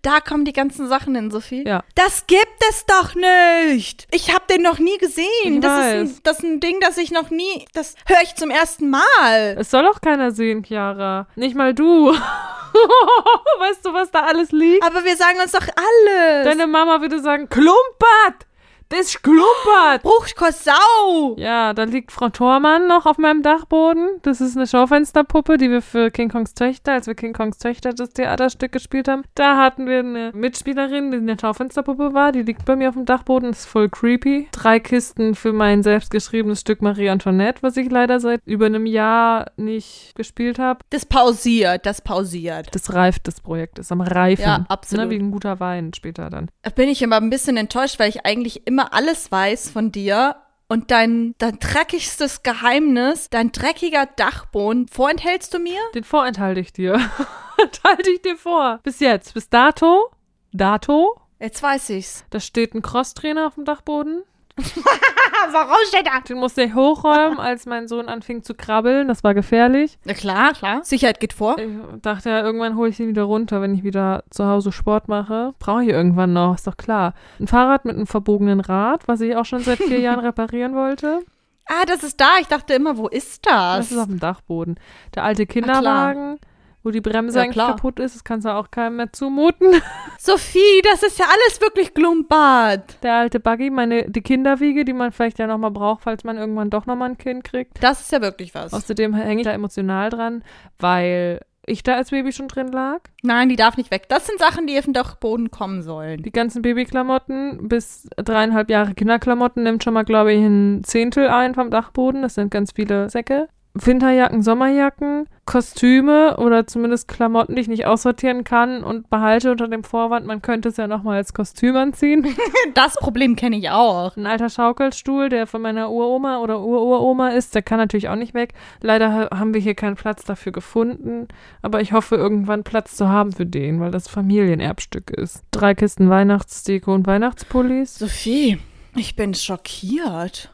[0.02, 1.64] Da kommen die ganzen Sachen hin, Sophie.
[1.66, 1.84] Ja.
[1.96, 4.08] Das gibt es doch nicht.
[4.12, 5.28] Ich habe den noch nie gesehen.
[5.44, 5.94] Ich das, ist weiß.
[5.94, 7.66] ein, das ist ein Ding, das ich noch nie.
[7.74, 9.56] Das höre ich zum ersten Mal.
[9.58, 11.28] es soll auch keiner sehen, Chiara.
[11.36, 12.12] Nicht mal du.
[13.60, 14.84] weißt du, was da alles liegt?
[14.84, 16.46] Aber wir sagen uns doch alles.
[16.46, 18.46] Deine Mama würde sagen, klumpert!
[18.90, 20.04] Das ist klumpert!
[20.04, 21.36] Bruchkorsau.
[21.38, 24.20] Ja, da liegt Frau Thormann noch auf meinem Dachboden.
[24.22, 27.94] Das ist eine Schaufensterpuppe, die wir für King Kongs Töchter, als wir King Kongs Töchter
[27.94, 32.32] das Theaterstück gespielt haben, da hatten wir eine Mitspielerin, die eine Schaufensterpuppe war.
[32.32, 34.50] Die liegt bei mir auf dem Dachboden, ist voll creepy.
[34.52, 39.52] Drei Kisten für mein selbstgeschriebenes Stück Marie Antoinette, was ich leider seit über einem Jahr
[39.58, 40.80] nicht gespielt habe.
[40.92, 42.68] Das pausiert, das pausiert.
[42.74, 44.44] Das reift, das Projekt ist am Reifen.
[44.44, 45.06] Ja, absolut.
[45.06, 46.52] Ne, wie ein guter Wein später dann.
[46.76, 50.92] bin ich immer ein bisschen enttäuscht, weil ich eigentlich immer alles weiß von dir und
[50.92, 55.80] dein, dein dreckigstes Geheimnis, dein dreckiger Dachboden, vorenthältst du mir?
[55.94, 56.94] Den vorenthalte ich dir.
[57.58, 58.80] Enthalte ich dir vor.
[58.84, 60.10] Bis jetzt, bis dato,
[60.52, 62.26] dato, Jetzt weiß ich's.
[62.30, 64.24] Da steht ein Crosstrainer auf dem Dachboden.
[65.52, 66.20] Warum steht da?
[66.22, 69.08] Den musste ich hochräumen, als mein Sohn anfing zu krabbeln.
[69.08, 69.98] Das war gefährlich.
[70.06, 70.84] Na klar, klar.
[70.84, 71.58] Sicherheit geht vor.
[71.60, 71.68] Ich
[72.02, 75.54] dachte ja, irgendwann hole ich ihn wieder runter, wenn ich wieder zu Hause Sport mache.
[75.60, 77.14] Brauche ich irgendwann noch, ist doch klar.
[77.40, 81.20] Ein Fahrrad mit einem verbogenen Rad, was ich auch schon seit vier Jahren reparieren wollte.
[81.68, 82.38] Ah, das ist da.
[82.42, 83.78] Ich dachte immer, wo ist das?
[83.78, 84.76] Das ist auf dem Dachboden.
[85.16, 85.64] Der alte Ah, klar.
[85.64, 86.40] Kinderwagen,
[86.86, 87.72] wo die Bremse Ja, eigentlich klar.
[87.72, 89.70] kaputt ist, das kannst du auch keinem mehr zumuten.
[90.20, 93.04] Sophie, das ist ja alles wirklich glumpert.
[93.04, 96.70] Der alte Buggy, meine, die Kinderwiege, die man vielleicht ja nochmal braucht, falls man irgendwann
[96.70, 97.84] doch nochmal ein Kind kriegt.
[97.84, 98.72] Das ist ja wirklich was.
[98.72, 100.44] Außerdem hänge ich da emotional dran,
[100.80, 103.00] weil ich da als Baby schon drin lag.
[103.24, 104.08] Nein, die darf nicht weg.
[104.08, 106.22] Das sind Sachen, die auf den Dachboden kommen sollen.
[106.22, 111.56] Die ganzen Babyklamotten bis dreieinhalb Jahre Kinderklamotten nimmt schon mal, glaube ich, ein Zehntel ein
[111.56, 112.22] vom Dachboden.
[112.22, 113.48] Das sind ganz viele Säcke.
[113.78, 119.84] Winterjacken, Sommerjacken, Kostüme oder zumindest Klamotten, die ich nicht aussortieren kann und behalte unter dem
[119.84, 122.26] Vorwand, man könnte es ja nochmal als Kostüm anziehen.
[122.74, 124.16] Das Problem kenne ich auch.
[124.18, 128.34] Ein alter Schaukelstuhl, der von meiner Uroma oder Ururoma ist, der kann natürlich auch nicht
[128.34, 128.54] weg.
[128.82, 131.28] Leider ha- haben wir hier keinen Platz dafür gefunden,
[131.62, 135.44] aber ich hoffe irgendwann Platz zu haben für den, weil das Familienerbstück ist.
[135.52, 137.96] Drei Kisten Weihnachtsdeko und Weihnachtspullis.
[137.96, 138.58] Sophie,
[138.96, 140.50] ich bin schockiert.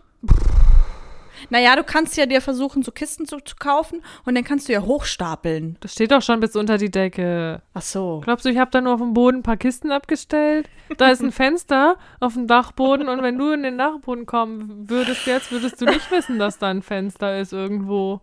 [1.50, 4.74] Naja, du kannst ja dir versuchen, so Kisten zu, zu kaufen und dann kannst du
[4.74, 5.78] ja hochstapeln.
[5.80, 7.62] Das steht doch schon bis unter die Decke.
[7.74, 8.22] Ach so.
[8.24, 10.70] Glaubst du, ich habe da nur auf dem Boden ein paar Kisten abgestellt?
[10.98, 15.26] Da ist ein Fenster auf dem Dachboden und wenn du in den Dachboden kommen würdest
[15.26, 18.22] jetzt, würdest du nicht wissen, dass da ein Fenster ist irgendwo.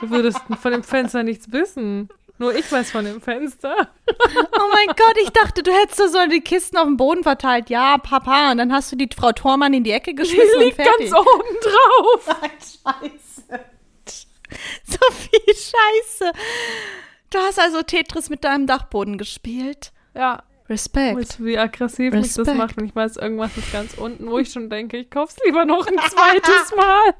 [0.00, 2.08] Du würdest von dem Fenster nichts wissen.
[2.38, 3.88] Nur ich weiß von dem Fenster.
[4.08, 7.70] Oh mein Gott, ich dachte, du hättest so die Kisten auf dem Boden verteilt.
[7.70, 8.50] Ja, Papa.
[8.50, 11.10] Und dann hast du die Frau Thormann in die Ecke Die geschmissen und liegt fertig.
[11.10, 12.36] ganz oben drauf.
[12.84, 13.60] Scheiße.
[14.84, 16.32] Sophie, scheiße.
[17.30, 19.92] Du hast also Tetris mit deinem Dachboden gespielt.
[20.14, 21.16] Ja, Respekt.
[21.18, 22.58] weißt du, wie aggressiv mich das Respekt.
[22.58, 25.64] macht, wenn ich weiß, irgendwas ist ganz unten, wo ich schon denke, ich kauf's lieber
[25.64, 27.14] noch ein zweites Mal.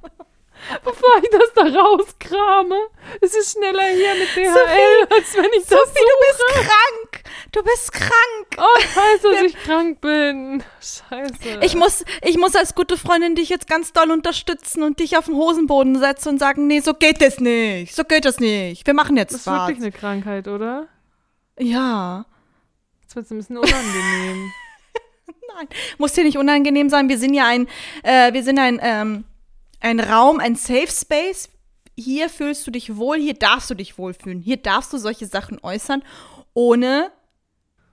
[0.84, 2.76] Bevor ich das da rauskrame.
[3.20, 7.22] Es ist schneller hier mit DHL, als wenn ich das Sophie, du bist krank.
[7.52, 8.46] Du bist krank.
[8.58, 10.62] Oh, ich weiß, dass ich krank bin.
[10.80, 11.60] Scheiße.
[11.62, 15.26] Ich muss, ich muss als gute Freundin dich jetzt ganz doll unterstützen und dich auf
[15.26, 17.94] den Hosenboden setzen und sagen, nee, so geht es nicht.
[17.94, 18.86] So geht es nicht.
[18.86, 19.68] Wir machen jetzt das ist was.
[19.68, 20.88] wirklich eine Krankheit, oder?
[21.58, 22.26] ja.
[23.06, 24.52] Das wird ein bisschen unangenehm.
[25.98, 27.10] Muss dir nicht unangenehm sein.
[27.10, 27.68] Wir sind ja ein,
[28.02, 29.24] äh, wir sind ein, ähm,
[29.82, 31.48] ein Raum, ein Safe Space.
[31.96, 34.40] Hier fühlst du dich wohl, hier darfst du dich wohlfühlen.
[34.40, 36.02] Hier darfst du solche Sachen äußern,
[36.54, 37.10] ohne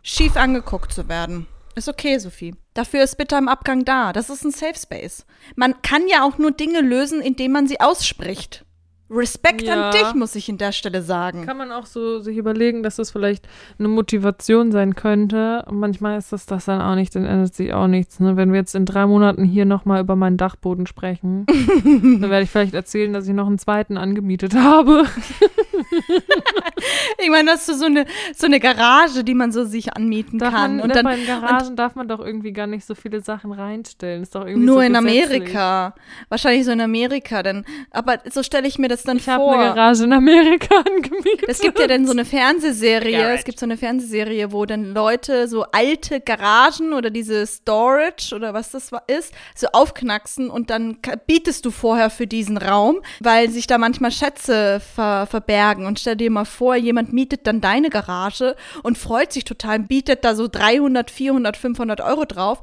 [0.01, 1.47] schief angeguckt zu werden.
[1.75, 2.55] Ist okay, Sophie.
[2.73, 4.13] Dafür ist bitte im Abgang da.
[4.13, 5.25] Das ist ein Safe Space.
[5.55, 8.65] Man kann ja auch nur Dinge lösen, indem man sie ausspricht.
[9.11, 9.89] Respekt Ja.
[9.89, 11.45] an dich, muss ich in der Stelle sagen.
[11.45, 13.47] Kann man auch so sich überlegen, dass das vielleicht
[13.79, 15.65] eine Motivation sein könnte.
[15.67, 18.19] Und manchmal ist das das dann auch nicht, dann ändert sich auch nichts.
[18.19, 18.37] Ne?
[18.37, 21.45] Wenn wir jetzt in drei Monaten hier nochmal über meinen Dachboden sprechen,
[21.83, 25.05] dann werde ich vielleicht erzählen, dass ich noch einen zweiten angemietet habe.
[27.21, 28.05] Ich meine, hast du so eine,
[28.35, 30.77] so eine Garage, die man so sich anmieten Darf kann.
[30.77, 33.51] man, und dann, bei den Garagen darf man doch irgendwie gar nicht so viele Sachen
[33.51, 34.23] reinstellen.
[34.23, 34.95] Ist doch irgendwie Nur so in.
[34.95, 35.95] Amerika.
[36.29, 37.65] Wahrscheinlich so in Amerika, denn.
[37.91, 39.53] Aber so stelle ich mir das dann Ich habe vor.
[39.53, 41.45] eine Garage in Amerika angemietet.
[41.47, 43.35] es gibt ja dann so eine Fernsehserie, Garage.
[43.39, 48.53] es gibt so eine Fernsehserie, wo dann Leute so alte Garagen oder diese Storage oder
[48.53, 53.67] was das ist, so aufknacksen und dann bietest du vorher für diesen Raum, weil sich
[53.67, 55.49] da manchmal Schätze ver verbergen.
[55.77, 60.25] Und stell dir mal vor, jemand mietet dann deine Garage und freut sich total, bietet
[60.25, 62.61] da so 300, 400, 500 Euro drauf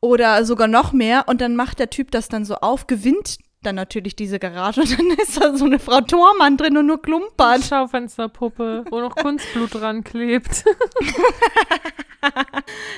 [0.00, 3.74] oder sogar noch mehr und dann macht der Typ das dann so auf, gewinnt dann
[3.74, 7.64] natürlich diese Garage und dann ist da so eine Frau Tormann drin und nur klumpert.
[7.64, 10.64] Schaufensterpuppe, wo noch Kunstblut dran klebt.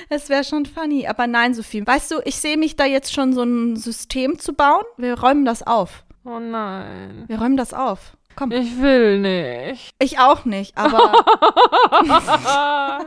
[0.09, 1.07] Es wäre schon funny.
[1.07, 1.85] Aber nein, Sophie.
[1.85, 4.83] Weißt du, ich sehe mich da jetzt schon so ein System zu bauen.
[4.97, 6.03] Wir räumen das auf.
[6.25, 7.25] Oh nein.
[7.27, 8.17] Wir räumen das auf.
[8.41, 8.51] Komm.
[8.51, 9.91] Ich will nicht.
[9.99, 11.13] Ich auch nicht, aber.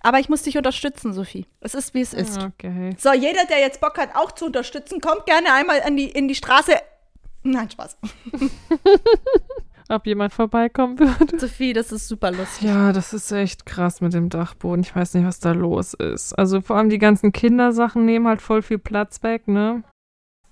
[0.00, 1.44] aber ich muss dich unterstützen, Sophie.
[1.58, 2.40] Es ist, wie es ist.
[2.40, 2.94] Okay.
[2.96, 6.28] So, jeder, der jetzt Bock hat, auch zu unterstützen, kommt gerne einmal an die, in
[6.28, 6.74] die Straße.
[7.42, 7.98] Nein, Spaß.
[9.88, 11.36] Ob jemand vorbeikommen würde.
[11.36, 12.68] Sophie, das ist super lustig.
[12.68, 14.82] Ja, das ist echt krass mit dem Dachboden.
[14.82, 16.32] Ich weiß nicht, was da los ist.
[16.32, 19.82] Also vor allem die ganzen Kindersachen nehmen halt voll viel Platz weg, ne?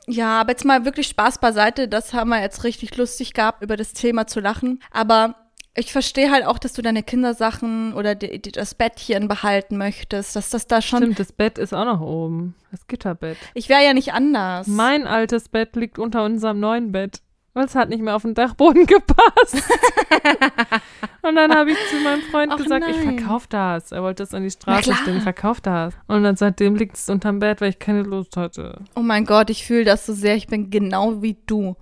[0.06, 1.88] Ja, aber jetzt mal wirklich Spaß beiseite.
[1.88, 4.82] Das haben wir jetzt richtig lustig gehabt, über das Thema zu lachen.
[4.90, 5.34] Aber
[5.76, 10.36] ich verstehe halt auch, dass du deine Kindersachen oder die, die, das Bettchen behalten möchtest,
[10.36, 10.98] dass das da schon.
[10.98, 12.54] Stimmt, das Bett ist auch noch oben.
[12.70, 13.36] Das Gitterbett.
[13.54, 14.66] Ich wäre ja nicht anders.
[14.66, 17.20] Mein altes Bett liegt unter unserem neuen Bett.
[17.54, 19.54] Weil es hat nicht mehr auf den Dachboden gepasst.
[21.22, 23.18] Und dann habe ich zu meinem Freund Ach gesagt, ich nein.
[23.18, 23.92] verkauf das.
[23.92, 25.94] Er wollte es an die Straße stellen, ich verkauf das.
[26.08, 28.80] Und dann seitdem liegt es unterm Bett, weil ich keine Lust hatte.
[28.94, 30.34] Oh mein Gott, ich fühle das so sehr.
[30.34, 31.76] Ich bin genau wie du.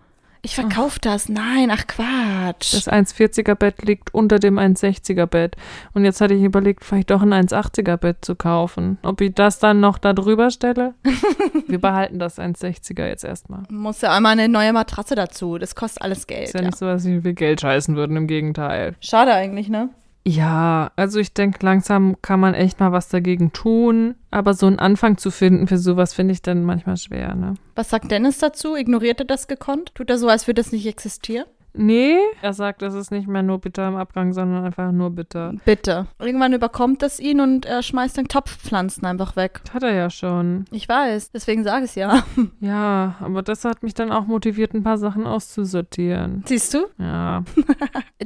[0.45, 1.29] Ich verkaufe das.
[1.29, 2.75] Nein, ach Quatsch.
[2.75, 5.55] Das 1,40er Bett liegt unter dem 1,60er Bett.
[5.95, 8.99] Und jetzt hatte ich überlegt, vielleicht doch ein 1,80er Bett zu kaufen.
[9.05, 10.95] Ob ich das dann noch da drüber stelle?
[11.69, 13.63] Wir behalten das 1,60er jetzt erstmal.
[13.71, 15.59] Muss ja einmal eine neue Matratze dazu.
[15.59, 16.49] Das kostet alles Geld.
[16.49, 16.67] Ist ja Ja.
[16.67, 18.97] nicht so, dass wir Geld scheißen würden, im Gegenteil.
[19.01, 19.91] Schade eigentlich, ne?
[20.25, 24.15] Ja, also ich denke, langsam kann man echt mal was dagegen tun.
[24.31, 27.55] Aber so einen Anfang zu finden für sowas finde ich dann manchmal schwer, ne?
[27.75, 28.77] Was sagt Dennis dazu?
[28.77, 29.95] Ignoriert er das gekonnt?
[29.95, 31.47] Tut er so, als würde das nicht existieren?
[31.75, 35.55] Nee, er sagt, es ist nicht mehr nur bitter im Abgang, sondern einfach nur bitter.
[35.65, 36.07] Bitte.
[36.19, 39.61] Irgendwann überkommt das ihn und er schmeißt dann Topfpflanzen einfach weg.
[39.65, 40.67] Das hat er ja schon.
[40.71, 42.23] Ich weiß, deswegen sage ich es ja.
[42.61, 46.45] Ja, aber das hat mich dann auch motiviert, ein paar Sachen auszusortieren.
[46.47, 46.87] Siehst du?
[46.99, 47.45] Ja.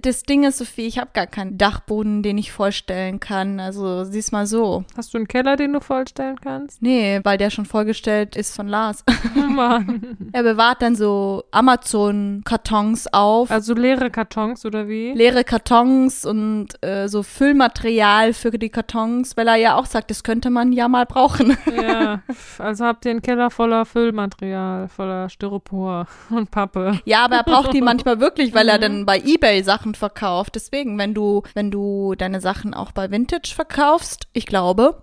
[0.03, 3.61] Das Ding ist, Sophie, ich habe gar keinen Dachboden, den ich vollstellen kann.
[3.61, 4.85] Also sieh's mal so.
[4.95, 6.83] Hast du einen Keller, den du vollstellen kannst?
[6.83, 9.05] Nee, weil der schon vollgestellt ist von Lars.
[9.49, 10.31] Mann.
[10.33, 13.36] er bewahrt dann so Amazon-Kartons auf.
[13.45, 15.13] Also leere Kartons oder wie?
[15.13, 20.23] leere Kartons und äh, so Füllmaterial für die Kartons, weil er ja auch sagt, das
[20.25, 21.57] könnte man ja mal brauchen.
[21.77, 22.23] ja.
[22.59, 27.01] Also habt ihr einen Keller voller Füllmaterial, voller Styropor und Pappe.
[27.05, 30.55] ja, aber er braucht die manchmal wirklich, weil er dann bei eBay Sachen verkauft.
[30.55, 35.03] Deswegen, wenn du, wenn du deine Sachen auch bei Vintage verkaufst, ich glaube,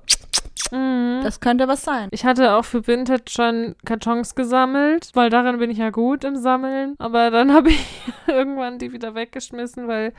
[0.71, 1.21] Mhm.
[1.23, 2.07] das könnte was sein.
[2.11, 6.35] Ich hatte auch für Vintage schon Kartons gesammelt, weil daran bin ich ja gut im
[6.37, 6.95] Sammeln.
[6.97, 7.85] Aber dann habe ich
[8.27, 10.13] irgendwann die wieder weggeschmissen, weil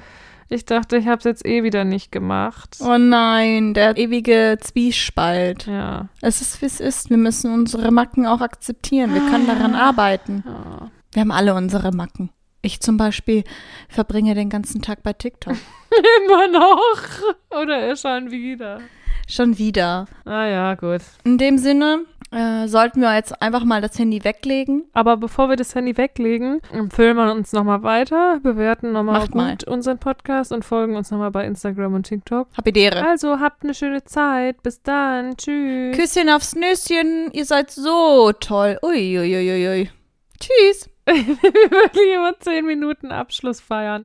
[0.49, 2.77] ich dachte, ich habe es jetzt eh wieder nicht gemacht.
[2.81, 5.67] Oh nein, der ewige Zwiespalt.
[5.67, 6.09] Ja.
[6.21, 7.11] Es ist, wie es ist.
[7.11, 9.15] Wir müssen unsere Macken auch akzeptieren.
[9.15, 10.45] Wir können daran arbeiten.
[10.47, 10.91] ja.
[11.13, 12.31] Wir haben alle unsere Macken.
[12.61, 13.45] Ich zum Beispiel
[13.89, 15.55] verbringe den ganzen Tag bei TikTok.
[16.27, 16.99] Immer noch.
[17.63, 18.81] Oder schon wieder.
[19.29, 20.07] Schon wieder.
[20.25, 21.01] Ah ja, gut.
[21.25, 22.05] In dem Sinne
[22.35, 24.85] äh, sollten wir jetzt einfach mal das Handy weglegen.
[24.93, 29.57] Aber bevor wir das Handy weglegen, empfehlen wir uns nochmal weiter, bewerten nochmal gut mal.
[29.67, 32.49] unseren Podcast und folgen uns nochmal bei Instagram und TikTok.
[32.57, 33.07] Habidere.
[33.07, 34.63] Also habt eine schöne Zeit.
[34.63, 35.37] Bis dann.
[35.37, 35.97] Tschüss.
[35.97, 37.31] Küsschen aufs Nüsschen.
[37.33, 38.79] Ihr seid so toll.
[38.83, 39.91] Uiuiuiui.
[40.41, 40.91] Tschüss.
[41.07, 44.03] Wirklich immer 10 Minuten Abschluss feiern.